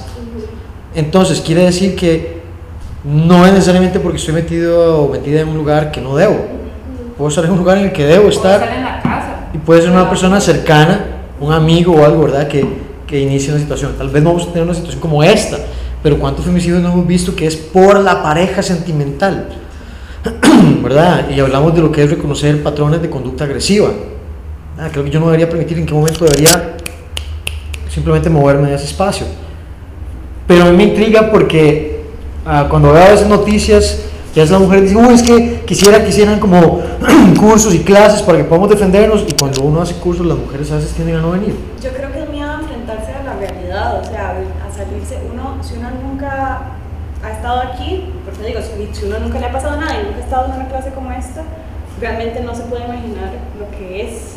Entonces, 0.94 1.40
quiere 1.40 1.64
decir 1.64 1.96
que 1.96 2.44
no 3.06 3.46
es 3.46 3.54
necesariamente 3.54 4.00
porque 4.00 4.18
estoy 4.18 4.34
metido 4.34 5.04
o 5.04 5.10
metida 5.10 5.42
en 5.42 5.48
un 5.48 5.58
lugar 5.58 5.92
que 5.92 6.02
no 6.02 6.16
debo. 6.16 6.46
Puedo 7.18 7.30
estar 7.30 7.46
en 7.46 7.52
un 7.52 7.58
lugar 7.58 7.78
en 7.78 7.86
el 7.86 7.94
que 7.94 8.06
debo 8.06 8.28
estar. 8.28 8.62
estar 8.62 8.78
en 8.78 8.84
la 8.84 9.02
casa. 9.02 9.48
Y 9.54 9.58
puede 9.60 9.82
ser 9.82 9.92
una 9.92 10.10
persona 10.10 10.42
cercana, 10.42 11.06
un 11.40 11.54
amigo 11.54 11.94
o 11.94 12.04
algo, 12.04 12.24
¿verdad? 12.24 12.48
Que, 12.48 12.68
que 13.08 13.22
inicie 13.22 13.52
una 13.52 13.62
situación. 13.62 13.96
Tal 13.98 14.10
vez 14.10 14.22
no 14.22 14.34
vamos 14.34 14.48
a 14.50 14.52
tener 14.52 14.64
una 14.64 14.76
situación 14.76 15.00
como 15.00 15.24
esta, 15.24 15.58
pero 16.04 16.20
¿cuántos 16.20 16.46
femicidios 16.46 16.82
no 16.82 16.92
hemos 16.92 17.08
visto 17.08 17.34
que 17.34 17.48
es 17.48 17.56
por 17.56 18.00
la 18.00 18.22
pareja 18.22 18.62
sentimental? 18.62 19.63
¿Verdad? 20.82 21.30
Y 21.30 21.40
hablamos 21.40 21.76
de 21.76 21.82
lo 21.82 21.92
que 21.92 22.04
es 22.04 22.10
reconocer 22.10 22.62
patrones 22.64 23.02
de 23.02 23.10
conducta 23.10 23.44
agresiva. 23.44 23.90
Ah, 24.78 24.90
creo 24.92 25.04
que 25.04 25.10
yo 25.10 25.20
no 25.20 25.28
debería 25.28 25.50
permitir 25.50 25.78
en 25.78 25.86
qué 25.86 25.94
momento 25.94 26.26
debería 26.26 26.76
simplemente 27.90 28.30
moverme 28.30 28.70
de 28.70 28.76
ese 28.76 28.86
espacio. 28.86 29.26
Pero 30.48 30.66
a 30.66 30.72
mí 30.72 30.78
me 30.78 30.84
intriga 30.84 31.30
porque 31.32 32.02
ah, 32.46 32.68
cuando 32.70 32.94
veo 32.94 33.14
esas 33.14 33.28
noticias, 33.28 34.06
ya 34.36 34.44
es 34.44 34.52
la 34.52 34.60
mujer 34.60 34.82
dice, 34.82 34.96
uy, 34.96 35.14
es 35.14 35.22
que 35.22 35.62
quisiera 35.66 36.04
que 36.04 36.10
hicieran 36.10 36.40
como 36.40 36.82
cursos 37.40 37.74
y 37.76 37.80
clases 37.80 38.22
para 38.24 38.40
que 38.40 38.44
podamos 38.46 38.70
defendernos. 38.70 39.24
Y 39.28 39.34
cuando 39.34 39.62
uno 39.62 39.82
hace 39.82 39.96
cursos, 39.96 40.26
las 40.26 40.38
mujeres 40.38 40.72
a 40.72 40.78
veces 40.78 40.92
tienden 40.92 41.18
a 41.18 41.22
no 41.22 41.32
venir. 41.32 41.56
Yo 41.82 41.92
creo 41.92 42.12
que 42.12 42.24
es 42.24 42.30
miedo 42.30 42.50
a 42.50 42.60
enfrentarse 42.62 43.14
a 43.14 43.24
la 43.24 43.36
realidad, 43.36 44.02
o 44.02 44.04
sea, 44.04 44.32
a 44.32 44.76
salirse. 44.76 45.20
Uno, 45.32 45.58
si 45.62 45.76
uno 45.78 45.90
nunca 46.04 46.78
ha 47.24 47.32
estado 47.32 47.62
aquí, 47.62 48.06
porque 48.26 48.44
digo, 48.48 48.60
si, 48.62 49.06
uno 49.06 49.20
nunca 49.20 49.40
le 49.40 49.46
ha 49.46 49.52
pasado 49.52 49.80
nada 49.80 49.94
y 50.00 50.04
nunca 50.06 50.18
ha 50.18 50.24
estado 50.24 50.46
en 50.48 50.52
una 50.54 50.68
clase 50.68 50.90
como 50.92 51.12
esta, 51.12 51.42
realmente 52.00 52.42
no 52.42 52.54
se 52.56 52.64
puede 52.64 52.84
imaginar 52.86 53.30
lo 53.60 53.70
que 53.78 54.02
es 54.08 54.36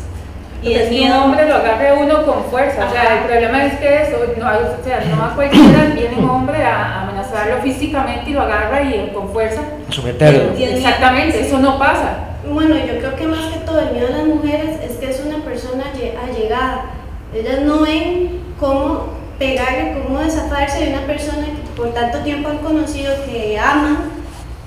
Y 0.63 0.73
es 0.73 0.81
el 0.83 0.89
que 0.89 0.95
un 0.95 1.01
miedo- 1.01 1.23
hombre 1.23 1.47
lo 1.49 1.55
agarre 1.55 1.93
uno 2.01 2.25
con 2.25 2.43
fuerza. 2.45 2.85
O 2.87 2.91
sea, 2.91 3.01
Ajá. 3.03 3.13
el 3.19 3.23
problema 3.25 3.65
es 3.65 3.73
que 3.79 4.01
eso, 4.03 4.17
no, 4.37 4.47
o 4.47 4.83
sea, 4.83 5.01
no 5.15 5.23
a 5.25 5.35
cualquiera 5.35 5.85
viene 5.93 6.15
un 6.17 6.29
hombre 6.29 6.63
a 6.63 7.01
amenazarlo 7.03 7.57
físicamente 7.61 8.29
y 8.29 8.33
lo 8.33 8.41
agarra 8.41 8.81
y 8.81 9.11
con 9.13 9.29
fuerza. 9.29 9.61
Someterlo. 9.89 10.53
Miedo- 10.53 10.77
Exactamente, 10.77 11.41
eso 11.41 11.59
no 11.59 11.77
pasa. 11.77 12.19
Bueno, 12.49 12.75
yo 12.77 12.99
creo 12.99 13.15
que 13.17 13.27
más 13.27 13.45
que 13.53 13.59
todo 13.59 13.79
el 13.81 13.91
miedo 13.91 14.07
de 14.07 14.13
las 14.13 14.25
mujeres 14.27 14.79
es 14.81 14.95
que 14.97 15.09
es 15.09 15.21
una 15.25 15.43
persona 15.43 15.83
lle- 15.93 16.13
allegada. 16.17 16.85
Ellas 17.33 17.59
no 17.61 17.81
ven 17.81 18.41
cómo 18.57 19.07
pegarle, 19.37 20.01
cómo 20.01 20.19
zafarse 20.29 20.85
de 20.85 20.93
una 20.93 21.01
persona 21.01 21.45
que 21.45 21.66
por 21.77 21.93
tanto 21.93 22.17
tiempo 22.19 22.49
han 22.49 22.57
conocido, 22.57 23.13
que 23.25 23.57
aman. 23.57 24.17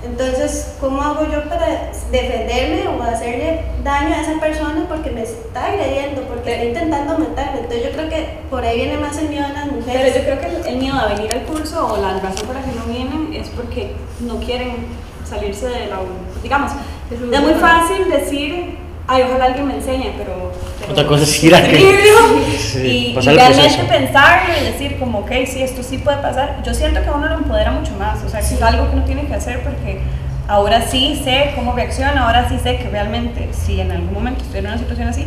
Entonces, 0.03 0.77
¿cómo 0.79 0.99
hago 0.99 1.25
yo 1.31 1.47
para 1.47 1.91
defenderme 2.11 2.87
o 2.87 3.03
hacerle 3.03 3.65
daño 3.83 4.15
a 4.15 4.21
esa 4.21 4.39
persona 4.39 4.85
porque 4.89 5.11
me 5.11 5.21
está 5.21 5.67
agrediendo, 5.67 6.23
porque 6.23 6.53
está 6.53 6.65
intentando 6.65 7.19
matarme? 7.19 7.59
Entonces 7.59 7.83
yo 7.83 7.91
creo 7.91 8.09
que 8.09 8.39
por 8.49 8.63
ahí 8.63 8.77
viene 8.77 8.97
más 8.97 9.15
el 9.19 9.29
miedo 9.29 9.47
de 9.47 9.53
las 9.53 9.65
Pero 9.65 9.75
mujeres. 9.75 10.15
yo 10.15 10.21
creo 10.23 10.39
que 10.41 10.47
el, 10.47 10.67
el 10.73 10.77
miedo 10.79 10.95
a 10.95 11.05
venir 11.13 11.31
al 11.31 11.43
curso 11.43 11.85
o 11.93 11.97
la 11.97 12.19
razón 12.19 12.47
por 12.47 12.55
la 12.55 12.63
que 12.63 12.71
no 12.71 12.91
vienen 12.91 13.31
es 13.35 13.49
porque 13.49 13.93
no 14.21 14.37
quieren 14.39 14.87
salirse 15.23 15.67
de 15.67 15.85
la... 15.87 15.99
Digamos, 16.41 16.71
es 17.11 17.41
muy 17.41 17.53
fácil 17.53 18.09
decir, 18.09 18.79
ay, 19.07 19.23
ojalá 19.23 19.45
alguien 19.45 19.67
me 19.67 19.75
enseñe, 19.75 20.13
pero... 20.17 20.51
pero 20.79 20.91
Otra 20.91 21.07
cosa 21.07 21.23
es 21.23 21.43
ir 21.43 21.55
a 21.55 21.63
que- 21.63 21.77
Sí, 22.57 23.13
y, 23.13 23.19
realmente 23.19 23.83
pensarlo 23.89 24.53
y 24.59 24.65
decir 24.65 24.97
como, 24.97 25.19
ok, 25.19 25.31
sí, 25.45 25.61
esto 25.61 25.83
sí 25.83 25.97
puede 25.97 26.17
pasar. 26.17 26.61
Yo 26.63 26.73
siento 26.73 27.01
que 27.01 27.09
a 27.09 27.13
uno 27.13 27.27
lo 27.27 27.35
empodera 27.35 27.71
mucho 27.71 27.93
más, 27.95 28.23
o 28.23 28.29
sea, 28.29 28.39
que 28.39 28.55
es 28.55 28.61
algo 28.61 28.89
que 28.89 28.95
uno 28.95 29.05
tiene 29.05 29.25
que 29.25 29.33
hacer 29.33 29.61
porque 29.61 29.99
ahora 30.47 30.81
sí 30.81 31.19
sé 31.23 31.51
cómo 31.55 31.73
reacciona, 31.73 32.25
ahora 32.25 32.47
sí 32.49 32.57
sé 32.61 32.77
que 32.77 32.89
realmente 32.89 33.49
si 33.51 33.79
en 33.81 33.91
algún 33.91 34.13
momento 34.13 34.43
estoy 34.43 34.59
en 34.59 34.67
una 34.67 34.77
situación 34.77 35.07
así, 35.07 35.25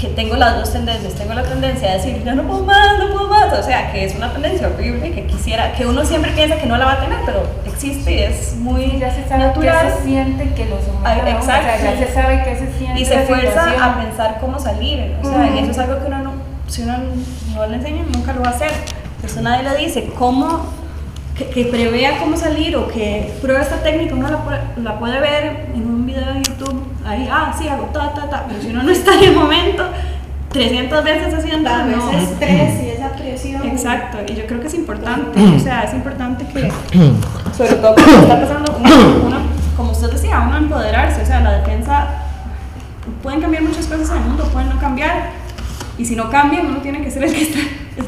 que 0.00 0.08
tengo 0.08 0.36
las 0.36 0.56
dos 0.56 0.72
tendencias, 0.72 1.14
tengo 1.14 1.34
la 1.34 1.42
tendencia 1.42 1.90
a 1.90 1.94
decir, 1.94 2.22
ya 2.24 2.34
no 2.34 2.42
puedo 2.44 2.64
más, 2.64 2.98
no 2.98 3.12
puedo 3.12 3.28
más, 3.28 3.52
o 3.52 3.62
sea, 3.62 3.92
que 3.92 4.04
es 4.06 4.14
una 4.14 4.32
tendencia 4.32 4.66
horrible, 4.68 5.12
que 5.12 5.26
quisiera, 5.26 5.72
que 5.74 5.84
uno 5.84 6.04
siempre 6.06 6.30
piensa 6.32 6.56
que 6.56 6.64
no 6.66 6.78
la 6.78 6.86
va 6.86 6.92
a 6.92 7.00
tener, 7.00 7.18
pero 7.26 7.42
existe 7.66 8.10
y 8.12 8.18
es 8.22 8.56
muy 8.56 8.98
Ya 8.98 9.14
se 9.14 9.28
sabe 9.28 9.44
natural. 9.44 9.92
se 9.98 10.04
siente 10.04 10.54
que 10.54 10.64
los 10.66 10.78
Ah, 11.04 11.16
humanos, 11.18 11.42
o 11.42 11.44
sea, 11.44 11.60
exacto. 11.76 11.84
ya 12.00 12.06
se 12.06 12.14
sabe 12.14 12.42
que 12.44 12.56
se 12.56 12.72
siente 12.78 13.00
Y 13.00 13.04
se 13.04 13.18
fuerza 13.26 13.50
situación. 13.50 13.82
a 13.82 14.02
pensar 14.02 14.38
cómo 14.40 14.58
salir, 14.58 15.16
o 15.22 15.28
sea, 15.28 15.46
y 15.46 15.50
Ujú. 15.50 15.58
eso 15.58 15.70
es 15.72 15.78
algo 15.78 15.98
que 16.00 16.06
uno 16.06 16.18
no, 16.18 16.32
si 16.66 16.82
uno 16.82 16.94
no 17.54 17.66
le 17.66 17.76
enseña, 17.76 18.02
nunca 18.14 18.32
lo 18.32 18.40
va 18.42 18.48
a 18.48 18.52
hacer. 18.52 18.70
Eso 19.22 19.42
nadie 19.42 19.68
le 19.68 19.76
dice, 19.76 20.10
cómo, 20.18 20.64
que, 21.40 21.46
que 21.46 21.64
prevea 21.70 22.18
cómo 22.18 22.36
salir 22.36 22.76
o 22.76 22.88
que 22.88 23.32
pruebe 23.40 23.62
esta 23.62 23.82
técnica, 23.82 24.14
uno 24.14 24.28
la 24.28 24.44
puede, 24.44 24.60
la 24.82 24.98
puede 24.98 25.20
ver 25.20 25.66
en 25.74 25.82
un 25.82 26.06
video 26.06 26.34
de 26.34 26.42
YouTube, 26.42 26.84
ahí, 27.04 27.28
ah, 27.30 27.54
sí, 27.56 27.68
hago 27.68 27.84
ta, 27.86 28.12
ta, 28.12 28.28
ta, 28.28 28.44
pero 28.48 28.60
si 28.60 28.68
uno 28.68 28.82
no 28.82 28.90
está 28.90 29.14
en 29.14 29.24
el 29.24 29.34
momento, 29.34 29.84
300 30.50 31.04
veces 31.04 31.34
haciendo, 31.34 31.70
Tal 31.70 31.86
vez 31.86 31.96
no. 31.96 32.12
y 32.12 32.88
esa 32.88 33.12
presión. 33.12 33.66
Exacto, 33.66 34.18
y 34.26 34.34
yo 34.34 34.46
creo 34.46 34.60
que 34.60 34.66
es 34.66 34.74
importante, 34.74 35.40
o 35.40 35.58
sea, 35.58 35.82
es 35.82 35.94
importante 35.94 36.44
que, 36.46 36.70
sobre 37.56 37.74
todo 37.74 37.94
cuando 37.94 38.18
está 38.18 38.40
pasando, 38.40 38.76
uno, 38.78 39.26
uno, 39.26 39.36
como 39.76 39.92
usted 39.92 40.10
decía, 40.10 40.44
uno 40.46 40.58
empoderarse, 40.58 41.22
o 41.22 41.26
sea, 41.26 41.40
la 41.40 41.52
defensa, 41.58 42.08
pueden 43.22 43.40
cambiar 43.40 43.62
muchas 43.62 43.86
cosas 43.86 44.10
en 44.10 44.16
el 44.16 44.22
mundo, 44.24 44.44
pueden 44.52 44.68
no 44.68 44.78
cambiar, 44.78 45.30
y 45.96 46.04
si 46.04 46.16
no 46.16 46.28
cambian, 46.30 46.66
uno 46.66 46.78
tiene 46.78 47.02
que 47.02 47.10
ser 47.10 47.24
el 47.24 47.32
que 47.32 47.42
está, 47.42 47.58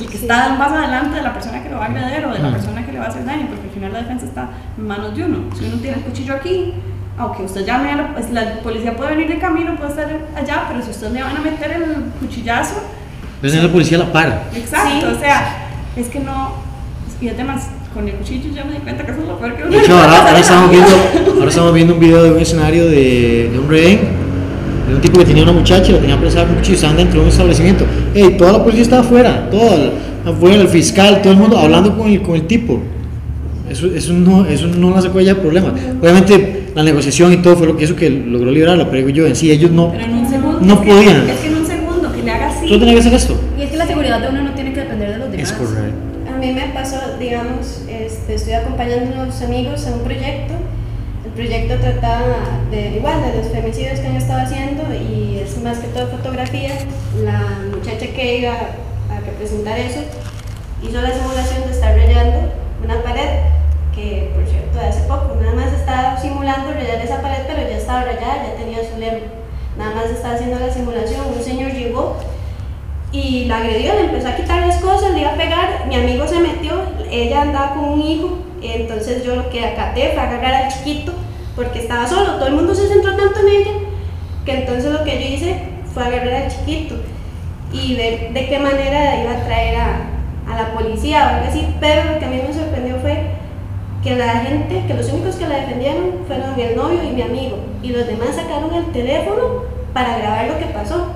el 0.01 0.07
que 0.09 0.17
está 0.17 0.51
más 0.59 0.73
adelante 0.73 1.17
de 1.17 1.23
la 1.23 1.33
persona 1.33 1.63
que 1.63 1.69
lo 1.69 1.77
va 1.79 1.85
a 1.85 1.89
agredir 1.89 2.25
o 2.27 2.33
de 2.33 2.39
la 2.39 2.51
persona 2.51 2.85
que 2.87 2.93
le 2.93 2.99
va 2.99 3.05
a 3.07 3.09
hacer 3.09 3.25
daño, 3.25 3.47
porque 3.49 3.69
al 3.69 3.75
final 3.75 3.93
la 3.93 3.99
defensa 4.01 4.27
está 4.27 4.49
en 4.79 4.87
manos 4.87 5.17
de 5.17 5.25
uno. 5.25 5.39
Si 5.59 5.65
uno 5.65 5.77
tiene 5.77 5.97
el 5.99 6.03
cuchillo 6.03 6.35
aquí, 6.35 6.75
aunque 7.19 7.43
usted 7.45 7.65
llame 7.67 7.93
a 7.93 7.97
la, 7.97 8.15
pues, 8.15 8.31
la 8.31 8.55
policía 8.63 8.97
puede 8.97 9.11
venir 9.17 9.29
de 9.29 9.39
camino, 9.39 9.77
puede 9.77 9.91
estar 9.91 10.09
allá, 10.37 10.65
pero 10.69 10.83
si 10.83 10.91
usted 10.91 11.11
le 11.13 11.23
van 11.23 11.37
a 11.37 11.41
meter 11.41 11.73
el 11.73 12.05
cuchillazo, 12.21 12.83
Entonces 13.37 13.63
la 13.63 13.71
policía 13.73 13.99
la 13.99 14.13
para. 14.13 14.45
Exacto, 14.55 15.11
Sí. 15.11 15.17
o 15.17 15.19
sea, 15.21 15.69
es 15.97 16.09
que 16.09 16.21
no. 16.21 16.53
Y 17.21 17.29
además, 17.29 17.69
con 17.95 18.09
el 18.09 18.15
cuchillo 18.15 18.51
ya 18.55 18.65
me 18.65 18.73
di 18.73 18.79
cuenta 18.79 19.05
que 19.05 19.13
eso 19.13 19.21
es 19.21 19.29
lo 19.29 19.39
peor 19.39 19.55
que 19.57 19.63
uno 19.65 19.71
De 19.73 19.79
hecho, 19.79 19.97
ahora, 19.97 20.39
estamos 20.39 20.71
viendo, 20.73 20.91
ahora 21.39 21.49
estamos 21.49 21.75
viendo 21.75 21.95
un 21.95 22.01
video 22.01 22.23
de 22.23 22.31
un 22.33 22.41
escenario 22.41 22.87
de, 22.87 23.51
de 23.53 23.59
un 23.59 23.69
rehén, 23.69 24.01
un 24.95 25.01
tipo 25.01 25.19
que 25.19 25.25
tenía 25.25 25.43
una 25.43 25.53
muchacha 25.53 25.91
y 25.91 25.93
la 25.93 25.99
tenía 26.01 26.15
apresada 26.15 26.45
con 26.45 26.53
un 26.53 26.59
cuchillo, 26.59 26.75
estaban 26.77 26.97
dentro 26.97 27.21
de 27.21 27.27
un 27.27 27.31
establecimiento. 27.33 27.85
Ey, 28.15 28.37
toda 28.37 28.53
la 28.53 28.63
policía 28.63 28.83
estaba 28.83 29.03
afuera, 29.03 29.49
toda, 29.51 29.91
afuera, 30.25 30.61
el 30.63 30.69
fiscal, 30.69 31.21
todo 31.23 31.33
el 31.33 31.39
mundo 31.39 31.59
hablando 31.59 31.97
con 31.97 32.09
el, 32.09 32.23
con 32.23 32.35
el 32.37 32.47
tipo. 32.47 32.81
Eso, 33.71 33.87
eso, 33.87 34.13
no, 34.13 34.45
eso 34.47 34.67
no 34.67 34.91
la 34.95 35.01
sacó 35.01 35.19
ella 35.21 35.35
de 35.35 35.41
problema. 35.41 35.73
Obviamente, 36.01 36.65
la 36.75 36.83
negociación 36.83 37.33
y 37.33 37.37
todo 37.39 37.57
fue 37.57 37.67
lo 37.67 37.77
que 37.77 37.85
hizo 37.85 37.97
que 37.97 38.11
logró 38.11 38.51
liberarla, 38.51 38.91
pero 38.91 39.09
yo, 39.09 39.27
en 39.27 39.35
sí, 39.35 39.51
ellos 39.51 39.71
no, 39.71 39.93
Pero 39.93 40.05
en 40.05 40.13
un 40.15 40.29
segundo. 40.29 40.59
no 40.61 40.75
es 40.75 40.81
que- 40.81 40.87
podían. 40.93 41.29
Es 41.29 41.37
que 41.41 41.47
en 41.49 41.57
un 41.57 41.67
segundo, 41.67 42.13
que 42.13 42.23
le 42.23 42.31
haga 42.31 42.49
así. 42.51 42.67
Solo 42.67 42.79
tenía 42.81 42.95
que 42.95 43.01
hacer 43.01 43.15
esto. 43.15 43.41
Y 43.59 43.63
es 43.63 43.71
que 43.71 43.77
la 43.79 43.87
seguridad 43.87 44.21
de 44.21 44.29
uno 44.29 44.43
no 44.43 44.51
tiene 44.53 44.73
que 44.75 44.81
depender 44.81 45.11
de 45.13 45.19
los 45.19 45.31
demás. 45.33 45.51
Es 45.51 45.57
correcto. 45.57 45.95
A 46.35 46.39
mí 46.45 46.53
me 46.53 46.63
pasó, 46.75 46.97
digamos, 47.21 47.83
este, 47.89 48.35
estoy 48.35 48.53
acompañando 48.55 49.21
a 49.21 49.23
unos 49.25 49.41
amigos 49.43 49.87
en 49.87 49.93
un 49.95 50.01
proyecto. 50.01 50.42
Proyecto 51.35 51.77
trataba 51.77 52.61
de 52.71 52.91
igual 52.91 53.23
de 53.23 53.39
los 53.39 53.51
femicidios 53.51 54.01
que 54.01 54.07
han 54.07 54.17
estado 54.17 54.43
haciendo 54.43 54.83
y 54.93 55.39
es 55.39 55.57
más 55.63 55.79
que 55.79 55.89
todo 55.89 56.09
fotografía. 56.09 56.73
La 57.25 57.41
muchacha 57.75 58.07
que 58.15 58.39
iba 58.41 58.53
a 58.53 59.21
representar 59.25 59.79
eso 59.79 60.01
hizo 60.83 61.01
la 61.01 61.11
simulación 61.11 61.65
de 61.65 61.71
estar 61.71 61.97
rayando 61.97 62.53
una 62.85 63.03
pared 63.03 63.41
que, 63.95 64.31
por 64.35 64.47
cierto, 64.47 64.79
hace 64.79 65.09
poco 65.09 65.37
nada 65.41 65.55
más 65.55 65.73
estaba 65.73 66.21
simulando 66.21 66.73
rayar 66.73 67.01
esa 67.01 67.23
pared, 67.23 67.45
pero 67.47 67.67
ya 67.67 67.79
estaba 67.79 68.05
rayada, 68.05 68.49
ya 68.49 68.57
tenía 68.57 68.79
su 68.85 68.99
lema. 68.99 69.21
Nada 69.79 69.95
más 69.95 70.11
estaba 70.11 70.35
haciendo 70.35 70.59
la 70.59 70.71
simulación. 70.71 71.27
Un 71.35 71.43
señor 71.43 71.73
llegó 71.73 72.17
y 73.11 73.47
la 73.47 73.57
agredió, 73.59 73.95
le 73.95 74.05
empezó 74.05 74.29
a 74.29 74.37
quitar 74.37 74.67
las 74.67 74.77
cosas, 74.83 75.13
le 75.13 75.21
iba 75.21 75.31
a 75.31 75.37
pegar, 75.37 75.87
mi 75.87 75.95
amigo 75.95 76.27
se 76.27 76.41
metió, 76.41 76.83
ella 77.11 77.43
andaba 77.43 77.75
con 77.75 77.85
un 77.85 78.03
hijo, 78.03 78.39
entonces 78.63 79.25
yo 79.25 79.37
lo 79.37 79.51
que 79.51 79.65
acaté 79.65 80.13
fue 80.13 80.23
agarrar 80.23 80.55
al 80.55 80.73
chiquito, 80.73 81.13
porque 81.57 81.81
estaba 81.81 82.07
solo, 82.07 82.35
todo 82.35 82.47
el 82.47 82.55
mundo 82.55 82.75
se 82.75 82.89
centró 82.89 83.15
tanto 83.17 83.41
en 83.41 83.49
ella, 83.49 83.73
que 84.45 84.59
entonces 84.61 84.93
lo 84.93 85.05
que 85.05 85.21
yo 85.21 85.35
hice 85.35 85.57
fue 85.93 86.05
agarrar 86.05 86.45
al 86.45 86.51
chiquito 86.51 86.97
y 87.73 87.95
ver 87.95 88.33
de 88.33 88.49
qué 88.49 88.59
manera 88.59 89.23
iba 89.23 89.33
a 89.33 89.45
traer 89.45 89.77
a, 89.77 90.01
a 90.49 90.63
la 90.63 90.73
policía 90.75 91.25
o 91.25 91.35
algo 91.37 91.49
así, 91.49 91.67
pero 91.81 92.13
lo 92.13 92.19
que 92.19 92.25
a 92.25 92.29
mí 92.29 92.41
me 92.47 92.55
sorprendió 92.55 92.97
fue 93.01 93.43
que 94.03 94.17
la 94.17 94.41
gente, 94.41 94.85
que 94.87 94.95
los 94.95 95.13
únicos 95.13 95.37
que 95.37 95.47
la 95.47 95.57
defendieron 95.57 96.25
fueron 96.27 96.59
el 96.59 96.77
novio 96.77 97.03
y 97.03 97.15
mi 97.15 97.23
amigo, 97.23 97.59
y 97.83 97.91
los 97.91 98.07
demás 98.07 98.35
sacaron 98.35 98.75
el 98.75 98.87
teléfono 98.87 99.63
para 99.93 100.19
grabar 100.19 100.49
lo 100.49 100.59
que 100.59 100.67
pasó. 100.67 101.07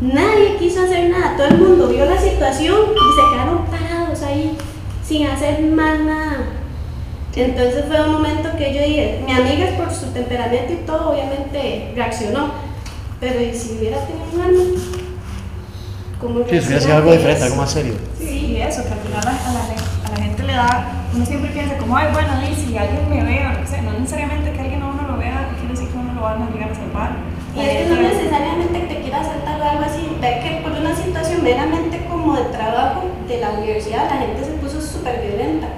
Nadie 0.00 0.56
quiso 0.58 0.82
hacer 0.82 1.10
nada, 1.10 1.36
todo 1.36 1.48
el 1.48 1.58
mundo 1.58 1.88
vio 1.88 2.04
la 2.06 2.18
situación 2.18 2.76
y 2.90 3.14
se 3.14 3.34
quedaron 3.34 3.66
parados 3.66 4.22
ahí 4.22 4.56
sin 5.04 5.26
hacer 5.26 5.60
más 5.62 6.00
nada. 6.00 6.31
Entonces 7.34 7.84
fue 7.88 8.04
un 8.04 8.12
momento 8.12 8.50
que 8.58 8.74
yo 8.74 8.82
dije, 8.82 9.22
mi 9.24 9.32
amiga 9.32 9.66
por 9.78 9.90
su 9.90 10.06
temperamento 10.12 10.72
y 10.72 10.76
todo 10.86 11.10
obviamente 11.12 11.92
reaccionó, 11.96 12.50
pero 13.20 13.40
¿y 13.40 13.54
si 13.54 13.78
hubiera 13.78 13.98
tenido 14.04 14.26
un 14.34 14.40
arma? 14.40 14.64
¿Cómo 16.20 16.34
Sí, 16.34 16.40
hubiera 16.44 16.60
sido 16.60 16.70
reacciona 16.70 16.96
algo 16.96 17.12
diferente, 17.12 17.44
algo 17.44 17.56
más 17.56 17.70
serio. 17.70 17.94
Sí, 18.18 18.52
y 18.52 18.56
eso, 18.60 18.84
que 18.84 18.92
al 18.92 18.98
final 19.00 19.20
a, 19.26 19.52
la, 19.52 19.60
a 20.06 20.16
la 20.18 20.24
gente 20.24 20.42
le 20.42 20.52
da. 20.52 20.92
Uno 21.14 21.26
siempre 21.26 21.50
piensa, 21.50 21.76
como, 21.78 21.96
ay, 21.96 22.08
bueno, 22.12 22.28
y 22.48 22.54
si 22.54 22.76
alguien 22.76 23.08
me 23.08 23.24
ve 23.24 23.46
o 23.46 23.60
que 23.60 23.66
sea, 23.66 23.82
no 23.82 23.92
necesariamente 23.92 24.52
que 24.52 24.60
alguien 24.60 24.82
a 24.82 24.86
uno 24.88 25.02
lo 25.08 25.16
vea, 25.18 25.48
quiere 25.58 25.74
decir 25.74 25.88
que 25.88 25.98
uno 25.98 26.12
lo 26.14 26.22
va 26.22 26.32
a 26.32 26.50
llegar 26.50 26.70
a 26.70 26.74
salvar. 26.74 27.10
Y 27.56 27.60
es 27.60 27.68
que 27.68 27.84
no 27.88 28.00
necesariamente 28.00 28.78
te 28.78 29.00
quiera 29.00 29.20
asaltar 29.20 29.60
o 29.60 29.64
algo 29.64 29.84
así, 29.84 30.08
ve 30.20 30.40
que 30.42 30.60
por 30.62 30.72
una 30.72 30.94
situación 30.94 31.42
meramente 31.42 32.00
como 32.08 32.36
de 32.36 32.44
trabajo 32.44 33.04
de 33.28 33.40
la 33.40 33.50
universidad 33.50 34.08
la 34.08 34.18
gente 34.18 34.44
se 34.44 34.52
puso 34.52 34.80
súper 34.80 35.20
violenta. 35.20 35.68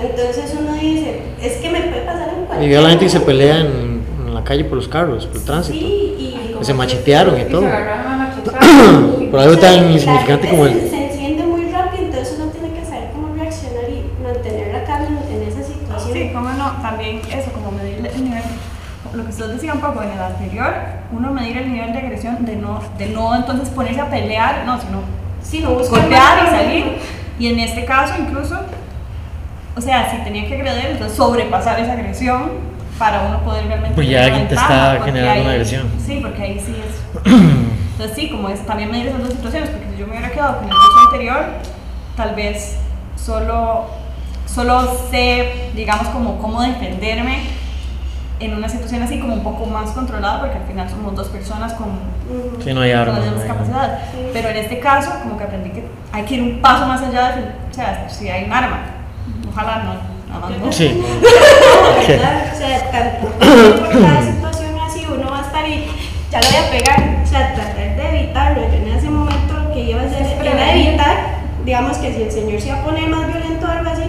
Entonces 0.00 0.56
uno 0.58 0.74
dice, 0.74 1.22
es 1.42 1.52
que 1.56 1.70
me 1.70 1.80
puede 1.80 2.02
pasar 2.02 2.28
en 2.28 2.42
Y 2.42 2.46
cualquier 2.46 2.68
vio 2.70 2.78
a 2.78 2.82
la 2.82 2.88
gente 2.90 3.04
que 3.06 3.10
se 3.10 3.20
pelea 3.20 3.60
en, 3.60 4.02
en 4.26 4.34
la 4.34 4.44
calle 4.44 4.64
por 4.64 4.76
los 4.76 4.88
carros, 4.88 5.26
por 5.26 5.36
el 5.36 5.44
tránsito. 5.44 5.78
Sí, 5.78 6.14
y 6.18 6.54
Que 6.58 6.64
se 6.64 6.74
machetearon 6.74 7.36
y 7.38 7.42
Y 7.42 7.44
todo. 7.46 7.62
se 7.62 7.66
agarraron 7.68 8.12
a 8.12 8.16
machetear. 8.28 9.30
Por 9.30 9.40
algo 9.40 9.58
tan 9.58 9.90
insignificante 9.92 10.48
como 10.48 10.66
el. 10.66 10.88
se 10.88 11.04
enciende 11.10 11.42
muy 11.44 11.70
rápido, 11.70 12.04
entonces 12.04 12.38
uno 12.40 12.50
tiene 12.52 12.74
que 12.78 12.84
saber 12.84 13.10
cómo 13.12 13.34
reaccionar 13.34 13.84
y 13.90 14.22
mantener 14.22 14.72
la 14.72 14.84
calma 14.84 15.20
en 15.30 15.42
esa 15.42 15.62
situación. 15.62 16.12
Sí, 16.14 16.30
cómo 16.32 16.50
no, 16.50 16.72
también 16.82 17.20
eso, 17.30 17.52
como 17.52 17.72
medir 17.72 18.06
el 18.06 18.24
nivel, 18.24 18.42
lo 19.14 19.24
que 19.24 19.30
usted 19.30 19.46
decía 19.48 19.72
un 19.72 19.80
poco 19.80 20.02
en 20.02 20.10
el 20.12 20.20
anterior, 20.20 20.72
uno 21.12 21.32
medir 21.32 21.56
el 21.58 21.72
nivel 21.72 21.92
de 21.92 21.98
agresión, 21.98 22.44
de 22.44 22.56
no, 22.56 22.80
de 22.98 23.06
no 23.06 23.34
entonces 23.34 23.68
ponerse 23.70 24.00
a 24.00 24.08
pelear, 24.10 24.64
no, 24.64 24.80
sino 24.80 25.00
Sí, 25.42 25.60
no 25.60 25.70
buscar 25.74 26.00
golpear 26.02 26.44
y 26.46 26.50
salir. 26.50 26.84
Y 27.38 27.46
en 27.46 27.60
este 27.60 27.84
caso 27.84 28.14
incluso, 28.20 28.56
o 29.78 29.80
sea, 29.80 30.10
si 30.10 30.18
tenía 30.24 30.46
que 30.46 30.54
agredir, 30.56 30.86
entonces 30.90 31.16
sobrepasar 31.16 31.78
esa 31.80 31.92
agresión 31.92 32.50
para 32.98 33.22
uno 33.28 33.40
poder 33.44 33.66
realmente... 33.68 33.94
Pues 33.94 34.08
ya 34.08 34.24
alguien 34.24 34.48
te 34.48 34.54
está 34.56 34.98
generando 35.04 35.32
ahí- 35.32 35.40
una 35.42 35.50
agresión. 35.52 35.86
Sí, 36.04 36.18
porque 36.20 36.42
ahí 36.42 36.58
sí 36.60 36.74
es... 36.84 37.32
Entonces 37.92 38.16
sí, 38.16 38.30
como 38.30 38.48
es 38.48 38.64
también 38.66 38.90
medir 38.90 39.06
esas 39.08 39.20
dos 39.22 39.30
situaciones, 39.32 39.70
porque 39.70 39.86
si 39.92 39.98
yo 40.00 40.06
me 40.06 40.12
hubiera 40.12 40.30
quedado 40.30 40.56
con 40.58 40.64
el 40.64 40.70
curso 40.70 40.98
anterior, 41.06 41.44
tal 42.16 42.34
vez 42.34 42.76
solo, 43.16 43.86
solo 44.46 44.98
sé, 45.10 45.70
digamos, 45.74 46.08
como 46.08 46.38
cómo 46.38 46.62
defenderme 46.62 47.42
en 48.40 48.54
una 48.54 48.68
situación 48.68 49.02
así 49.02 49.18
como 49.18 49.34
un 49.34 49.42
poco 49.42 49.66
más 49.66 49.90
controlada, 49.90 50.40
porque 50.40 50.58
al 50.58 50.64
final 50.64 50.88
somos 50.88 51.14
dos 51.16 51.26
personas 51.28 51.72
con 51.74 51.86
Sí, 52.62 52.72
no 52.72 52.82
hay 52.82 52.90
con 52.92 53.00
armas. 53.00 53.18
las 53.18 53.26
no 53.26 53.32
mismas 53.32 53.42
hay- 53.42 53.48
capacidades. 53.48 53.98
Pero 54.32 54.48
en 54.48 54.56
este 54.58 54.78
caso, 54.78 55.10
como 55.22 55.36
que 55.36 55.44
aprendí 55.44 55.70
que 55.70 55.84
hay 56.12 56.22
que 56.24 56.34
ir 56.36 56.42
un 56.42 56.60
paso 56.60 56.86
más 56.86 57.02
allá 57.02 57.32
de, 57.36 57.42
o 57.70 57.74
sea, 57.74 58.08
si 58.08 58.28
hay 58.28 58.44
un 58.44 58.52
arma, 58.52 58.78
ojalá 59.58 59.82
no, 59.84 59.94
nada 60.40 60.48
más 60.50 60.58
no. 60.58 60.72
Sí. 60.72 61.02
O 61.98 62.56
sea, 62.58 62.90
tanto 62.90 63.26
por 63.26 63.38
cada 63.38 64.22
situación 64.22 64.78
así 64.86 65.04
uno 65.12 65.30
va 65.30 65.38
a 65.38 65.42
estar 65.42 65.68
y 65.68 65.86
ya 66.30 66.40
lo 66.40 66.46
voy 66.48 66.56
a 66.56 66.70
pegar, 66.70 67.22
o 67.22 67.26
sea, 67.26 67.54
tratar 67.54 67.96
de 67.96 68.20
evitarlo. 68.20 68.62
Yo 68.62 68.74
en 68.74 68.88
ese 68.88 69.10
momento 69.10 69.54
lo 69.54 69.72
que 69.72 69.80
iba 69.80 70.00
a 70.02 70.04
hacer 70.04 70.46
era 70.46 70.74
evitar, 70.74 71.16
digamos 71.64 71.98
que 71.98 72.12
si 72.14 72.22
el 72.22 72.30
señor 72.32 72.60
se 72.60 72.68
iba 72.68 72.78
a 72.78 72.84
poner 72.84 73.08
más 73.08 73.26
violento 73.26 73.66
o 73.66 73.70
algo 73.70 73.90
así, 73.90 74.02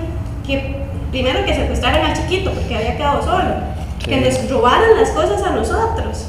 que 0.45 0.75
primero 1.11 1.45
que 1.45 1.53
secuestraran 1.55 2.05
al 2.05 2.13
chiquito 2.15 2.51
porque 2.51 2.75
había 2.75 2.97
quedado 2.97 3.21
solo, 3.23 3.55
que 4.03 4.15
Sí. 4.15 4.19
les 4.19 4.49
robaran 4.51 4.95
las 4.99 5.09
cosas 5.11 5.41
a 5.43 5.51
nosotros. 5.51 6.27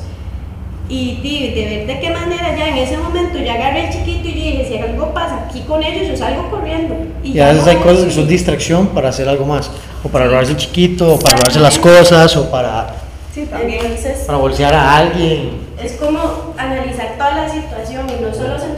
Y 0.90 1.20
di, 1.22 1.50
de 1.54 1.64
ver 1.66 1.86
de 1.86 2.00
qué 2.00 2.10
manera 2.10 2.56
ya 2.56 2.68
en 2.68 2.78
ese 2.78 2.98
momento 2.98 3.38
yo 3.38 3.52
agarré 3.52 3.86
al 3.86 3.92
chiquito 3.92 4.26
y 4.28 4.32
yo 4.32 4.34
dije, 4.34 4.66
si 4.68 4.76
algo 4.78 5.14
pasa 5.14 5.46
aquí 5.48 5.60
con 5.60 5.82
ellos, 5.82 6.08
yo 6.08 6.16
salgo 6.16 6.50
corriendo. 6.50 6.96
Y 7.22 7.32
ya 7.34 7.46
a 7.46 7.52
veces 7.52 7.64
no 7.64 7.70
hay 7.70 7.76
cosas 7.76 8.04
que 8.06 8.10
son 8.10 8.26
distracción 8.26 8.88
para 8.88 9.10
hacer 9.10 9.28
algo 9.28 9.46
más. 9.46 9.70
O 10.02 10.08
para 10.08 10.26
robarse 10.26 10.50
el 10.50 10.56
chiquito, 10.56 11.14
o 11.14 11.18
para 11.18 11.36
robarse 11.36 11.60
las 11.60 11.78
cosas, 11.78 12.36
o 12.36 12.50
para, 12.50 12.94
Sí, 13.32 13.46
también. 13.46 13.86
Entonces, 13.86 14.24
para 14.26 14.38
bolsear 14.38 14.74
a 14.74 14.96
alguien. 14.96 15.60
es 15.80 15.92
como 15.92 16.52
analizar 16.58 17.14
toda 17.16 17.36
la 17.36 17.48
situación 17.48 18.06
y 18.08 18.20
no 18.20 18.34
solo 18.34 18.58
centrarse 18.58 18.69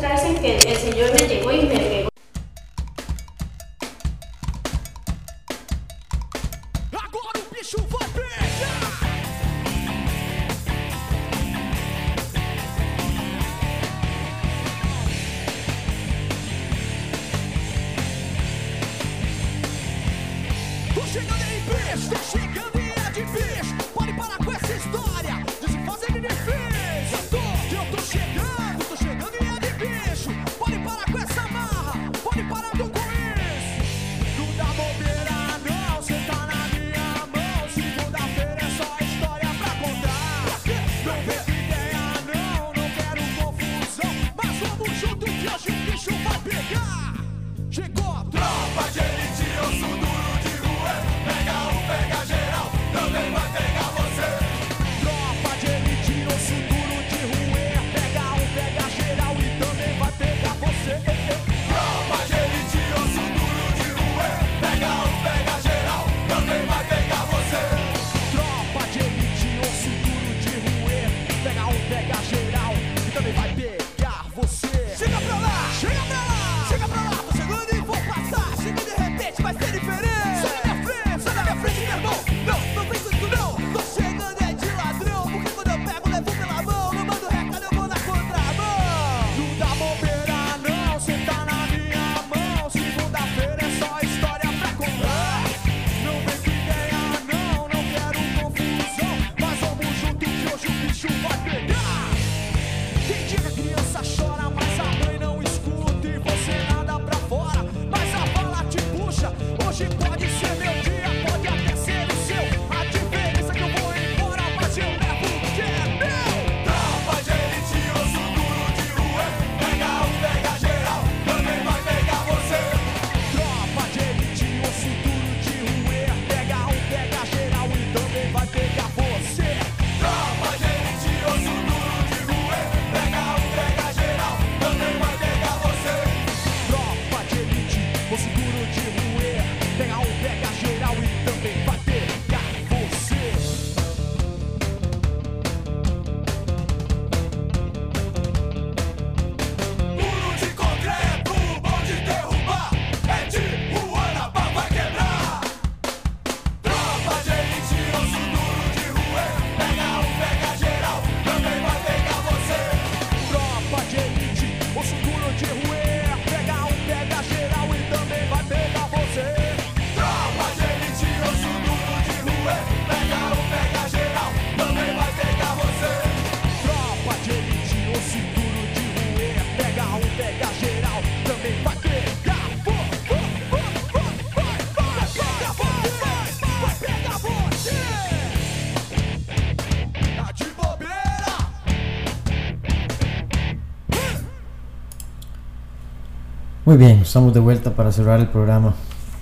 Muy 196.73 196.79
bien, 196.79 197.01
estamos 197.01 197.35
de 197.35 197.41
vuelta 197.41 197.71
para 197.75 197.93
cerrar 197.93 198.19
el 198.19 198.29
programa. 198.29 198.73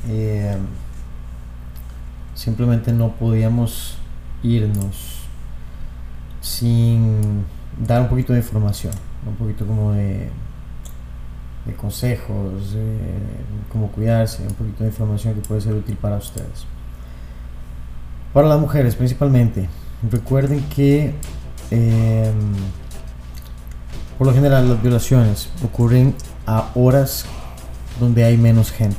Eh, 0.09 0.57
simplemente 2.33 2.93
no 2.93 3.11
podíamos 3.17 3.99
irnos 4.45 5.23
sin 6.41 7.45
dar 7.77 8.03
un 8.03 8.09
poquito 8.09 8.33
de 8.35 8.39
información, 8.39 8.93
un 9.27 9.35
poquito 9.35 9.67
como 9.67 9.91
de, 9.91 10.31
consejos, 11.77 12.73
de 12.73 12.97
cómo 13.73 13.91
cuidarse, 13.91 14.47
un 14.47 14.55
poquito 14.55 14.85
de 14.85 14.91
información 14.91 15.35
que 15.35 15.41
puede 15.41 15.61
ser 15.61 15.75
útil 15.75 15.97
para 15.97 16.19
ustedes. 16.19 16.67
Para 18.33 18.47
las 18.47 18.61
mujeres 18.61 18.95
principalmente, 18.95 19.69
recuerden 20.09 20.63
que 20.69 21.15
eh, 21.73 22.33
por 24.17 24.29
lo 24.29 24.33
general 24.33 24.69
las 24.69 24.81
violaciones 24.81 25.51
ocurren 25.65 26.15
a 26.47 26.71
horas 26.77 27.25
donde 28.01 28.25
hay 28.25 28.37
menos 28.37 28.73
gente, 28.73 28.97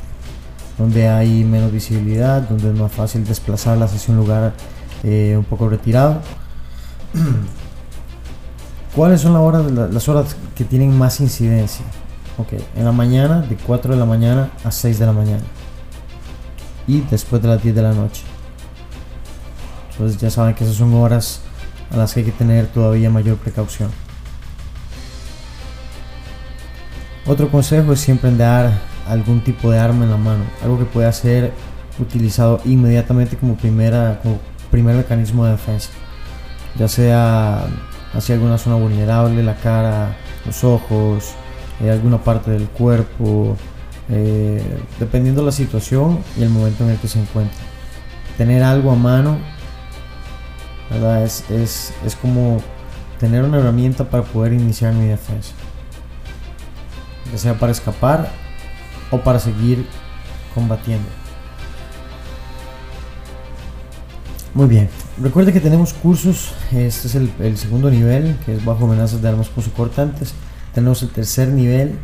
donde 0.78 1.10
hay 1.10 1.44
menos 1.44 1.72
visibilidad, 1.72 2.42
donde 2.44 2.70
es 2.72 2.76
más 2.80 2.92
fácil 2.92 3.26
desplazarlas 3.26 3.94
hacia 3.94 4.14
un 4.14 4.20
lugar 4.20 4.54
eh, 5.04 5.36
un 5.38 5.44
poco 5.44 5.68
retirado. 5.68 6.22
¿Cuáles 8.96 9.22
son 9.22 9.34
las 9.34 9.42
horas, 9.42 9.72
la- 9.72 9.88
las 9.88 10.08
horas 10.10 10.36
que 10.56 10.64
tienen 10.66 10.98
más 10.98 11.20
incidencia? 11.20 11.86
Ok, 12.38 12.54
en 12.76 12.86
la 12.86 12.92
mañana, 12.92 13.42
de 13.42 13.56
4 13.56 13.94
de 13.94 14.00
la 14.00 14.06
mañana 14.06 14.50
a 14.64 14.72
6 14.72 15.00
de 15.00 15.06
la 15.06 15.14
mañana. 15.14 15.44
Y 16.88 17.02
después 17.02 17.42
de 17.42 17.48
las 17.48 17.62
10 17.62 17.76
de 17.76 17.82
la 17.82 17.94
noche. 17.94 18.24
Entonces 19.92 20.20
ya 20.20 20.30
saben 20.30 20.56
que 20.56 20.64
esas 20.64 20.76
son 20.78 20.94
horas 20.96 21.42
a 21.92 21.98
las 21.98 22.14
que 22.14 22.22
hay 22.22 22.26
que 22.26 22.32
tener 22.32 22.68
todavía 22.68 23.10
mayor 23.10 23.38
precaución. 23.38 23.90
Otro 27.28 27.50
consejo 27.50 27.94
es 27.94 28.00
siempre 28.00 28.30
andar 28.30 28.72
algún 29.12 29.42
tipo 29.42 29.72
de 29.72 29.80
arma 29.80 30.06
en 30.06 30.12
la 30.12 30.18
mano, 30.18 30.44
algo 30.64 30.80
que 30.80 30.86
pueda 30.86 31.12
ser 31.12 31.52
utilizado 32.00 32.62
inmediatamente 32.66 33.38
como, 33.38 33.56
primera, 33.56 34.20
como 34.24 34.40
primer 34.70 34.96
mecanismo 34.96 35.46
de 35.46 35.52
defensa, 35.52 35.90
ya 36.78 36.88
sea 36.88 37.66
hacia 38.14 38.36
alguna 38.36 38.58
zona 38.58 38.76
vulnerable, 38.76 39.44
la 39.44 39.56
cara, 39.56 40.16
los 40.46 40.64
ojos, 40.64 41.34
eh, 41.82 41.90
alguna 41.90 42.24
parte 42.24 42.52
del 42.52 42.68
cuerpo, 42.70 43.56
eh, 44.10 44.64
dependiendo 45.00 45.44
la 45.44 45.52
situación 45.52 46.20
y 46.38 46.44
el 46.44 46.50
momento 46.50 46.84
en 46.84 46.92
el 46.92 46.98
que 46.98 47.08
se 47.08 47.20
encuentre. 47.20 47.58
Tener 48.38 48.64
algo 48.64 48.92
a 48.92 48.96
mano 48.96 49.38
¿verdad? 50.92 51.24
Es, 51.24 51.50
es, 51.50 51.94
es 52.06 52.16
como 52.16 52.62
tener 53.20 53.44
una 53.44 53.60
herramienta 53.60 54.04
para 54.10 54.24
poder 54.24 54.54
iniciar 54.54 54.94
mi 54.94 55.08
defensa, 55.08 55.54
ya 57.32 57.38
sea 57.38 57.58
para 57.58 57.72
escapar 57.72 58.30
o 59.12 59.20
para 59.20 59.40
seguir 59.40 59.86
combatiendo. 60.56 61.08
Muy 64.54 64.68
bien, 64.68 64.90
recuerde 65.22 65.54
que 65.54 65.62
tenemos 65.62 65.94
cursos, 65.94 66.54
este 66.74 67.08
es 67.08 67.16
el, 67.16 67.58
segundo 67.58 67.90
nivel, 67.90 68.38
que 68.46 68.58
es 68.58 68.66
bajo 68.66 68.84
amenazas 68.84 69.22
de 69.22 69.30
armas 69.30 69.48
punzocortantes. 69.48 70.34
Tenemos 70.74 71.02
el 71.04 71.10
tercer 71.10 71.48
nivel, 71.48 71.98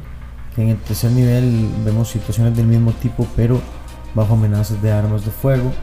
que 0.55 0.61
en 0.61 0.69
el 0.69 0.77
tercer 0.77 1.11
nivel 1.11 1.69
vemos 1.83 2.09
situaciones 2.09 2.55
del 2.55 2.67
mismo 2.67 2.93
tipo, 2.93 3.27
pero 3.35 3.61
bajo 4.15 4.35
amenazas 4.35 4.81
de 4.81 4.93
armas 4.93 5.25
de 5.25 5.31
fuego. 5.31 5.73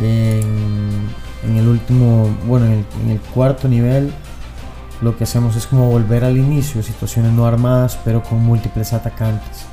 En, 0.00 1.08
en 1.44 1.56
el 1.56 1.66
último, 1.66 2.28
bueno, 2.46 2.66
en 2.66 2.72
el, 2.72 2.84
en 3.02 3.10
el 3.10 3.20
cuarto 3.20 3.66
nivel, 3.66 4.12
lo 5.02 5.16
que 5.16 5.24
hacemos 5.24 5.56
es 5.56 5.66
como 5.66 5.90
volver 5.90 6.22
al 6.22 6.36
inicio, 6.36 6.80
situaciones 6.80 7.32
no 7.32 7.44
armadas, 7.44 7.98
pero 8.04 8.22
con 8.22 8.38
múltiples 8.38 8.92
atacantes. 8.92 9.66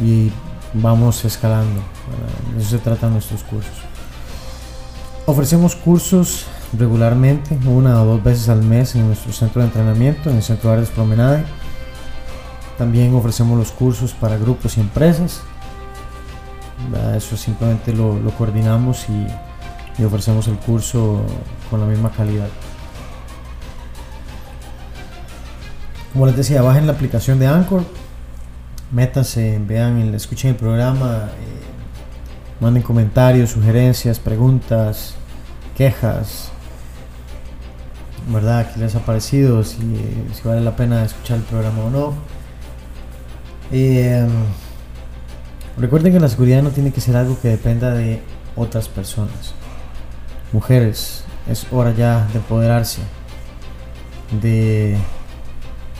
Y 0.00 0.32
vamos 0.72 1.24
escalando, 1.24 1.80
eso 2.58 2.70
se 2.70 2.78
tratan 2.78 3.12
nuestros 3.12 3.42
cursos. 3.44 3.74
Ofrecemos 5.26 5.76
cursos 5.76 6.46
regularmente, 6.76 7.56
una 7.64 8.02
o 8.02 8.04
dos 8.04 8.22
veces 8.22 8.48
al 8.48 8.62
mes 8.62 8.94
en 8.96 9.06
nuestro 9.06 9.32
centro 9.32 9.62
de 9.62 9.68
entrenamiento, 9.68 10.30
en 10.30 10.36
el 10.36 10.42
Centro 10.42 10.70
de 10.70 10.76
Artes 10.76 10.90
Promenade. 10.90 11.44
También 12.76 13.14
ofrecemos 13.14 13.56
los 13.56 13.70
cursos 13.70 14.12
para 14.12 14.36
grupos 14.36 14.76
y 14.76 14.80
empresas. 14.80 15.42
Eso 17.16 17.36
simplemente 17.36 17.92
lo, 17.92 18.18
lo 18.18 18.30
coordinamos 18.32 19.06
y, 19.08 19.26
y 20.02 20.04
ofrecemos 20.04 20.48
el 20.48 20.56
curso 20.56 21.22
con 21.70 21.80
la 21.80 21.86
misma 21.86 22.10
calidad. 22.10 22.48
Como 26.12 26.26
les 26.26 26.36
decía, 26.36 26.62
bajen 26.62 26.86
la 26.86 26.92
aplicación 26.92 27.38
de 27.38 27.46
Anchor, 27.46 27.84
métanse, 28.94 29.60
vean, 29.66 30.14
escuchen 30.14 30.50
el 30.50 30.56
programa, 30.56 31.30
eh, 31.40 32.60
manden 32.60 32.82
comentarios, 32.82 33.50
sugerencias, 33.50 34.20
preguntas, 34.20 35.14
quejas, 35.76 36.50
¿verdad? 38.28 38.72
¿Qué 38.72 38.80
les 38.80 38.94
ha 38.94 39.00
parecido? 39.00 39.64
Si, 39.64 39.78
vale 40.44 40.60
la 40.60 40.76
pena 40.76 41.04
escuchar 41.04 41.38
el 41.38 41.42
programa 41.42 41.84
o 41.84 41.90
no. 41.90 42.14
Eh, 43.72 44.26
recuerden 45.76 46.12
que 46.12 46.20
la 46.20 46.28
seguridad 46.28 46.62
no 46.62 46.70
tiene 46.70 46.92
que 46.92 47.00
ser 47.00 47.16
algo 47.16 47.38
que 47.40 47.48
dependa 47.48 47.92
de 47.92 48.22
otras 48.54 48.88
personas. 48.88 49.54
Mujeres, 50.52 51.24
es 51.50 51.66
hora 51.72 51.92
ya 51.92 52.28
de 52.32 52.38
empoderarse, 52.38 53.02
de 54.40 54.96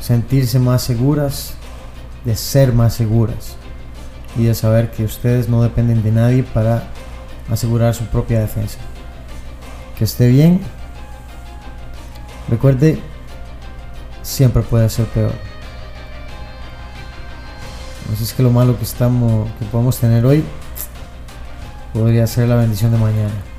sentirse 0.01 0.61
más 0.61 0.83
seguras, 0.83 1.57
de 2.25 2.37
ser 2.37 2.73
más 2.73 2.95
seguras 2.95 3.57
y 4.37 4.45
de 4.45 4.55
saber 4.55 4.91
que 4.91 5.05
ustedes 5.05 5.49
no 5.49 5.63
dependen 5.63 6.03
de 6.03 6.11
nadie 6.11 6.43
para 6.43 6.85
asegurar 7.51 7.95
su 7.95 8.05
propia 8.07 8.41
defensa. 8.41 8.79
Que 9.97 10.05
esté 10.05 10.29
bien. 10.29 10.61
Recuerde, 12.49 12.99
siempre 14.23 14.63
puede 14.63 14.89
ser 14.89 15.07
peor. 15.07 15.33
Así 18.13 18.25
es 18.25 18.33
que 18.33 18.43
lo 18.43 18.51
malo 18.51 18.77
que 18.77 18.85
estamos, 18.85 19.49
que 19.59 19.65
podemos 19.67 19.99
tener 19.99 20.25
hoy, 20.27 20.45
podría 21.93 22.27
ser 22.27 22.49
la 22.49 22.57
bendición 22.57 22.93
de 22.93 22.99
mañana. 22.99 23.54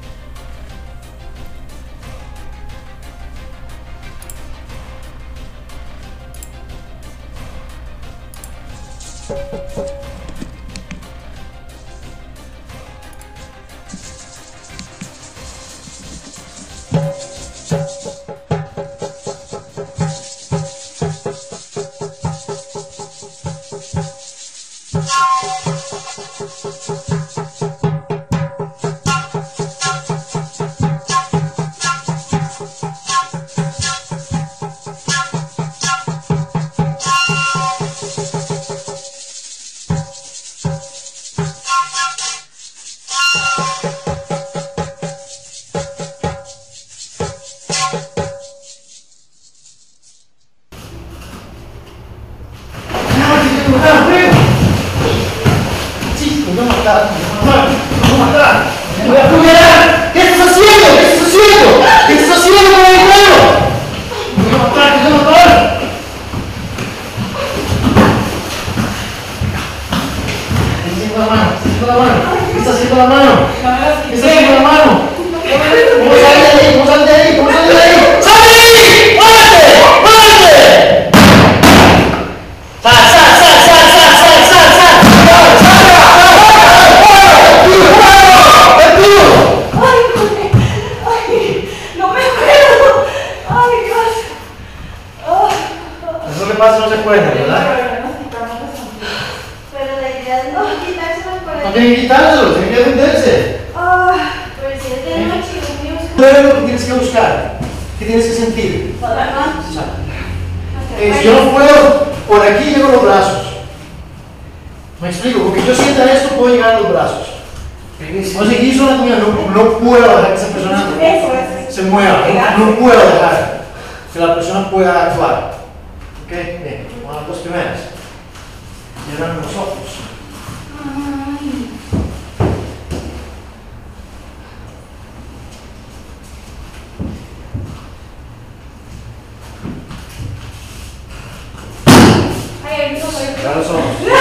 Cierra 143.46 143.60
los 143.60 143.70
ojos. 143.70 144.15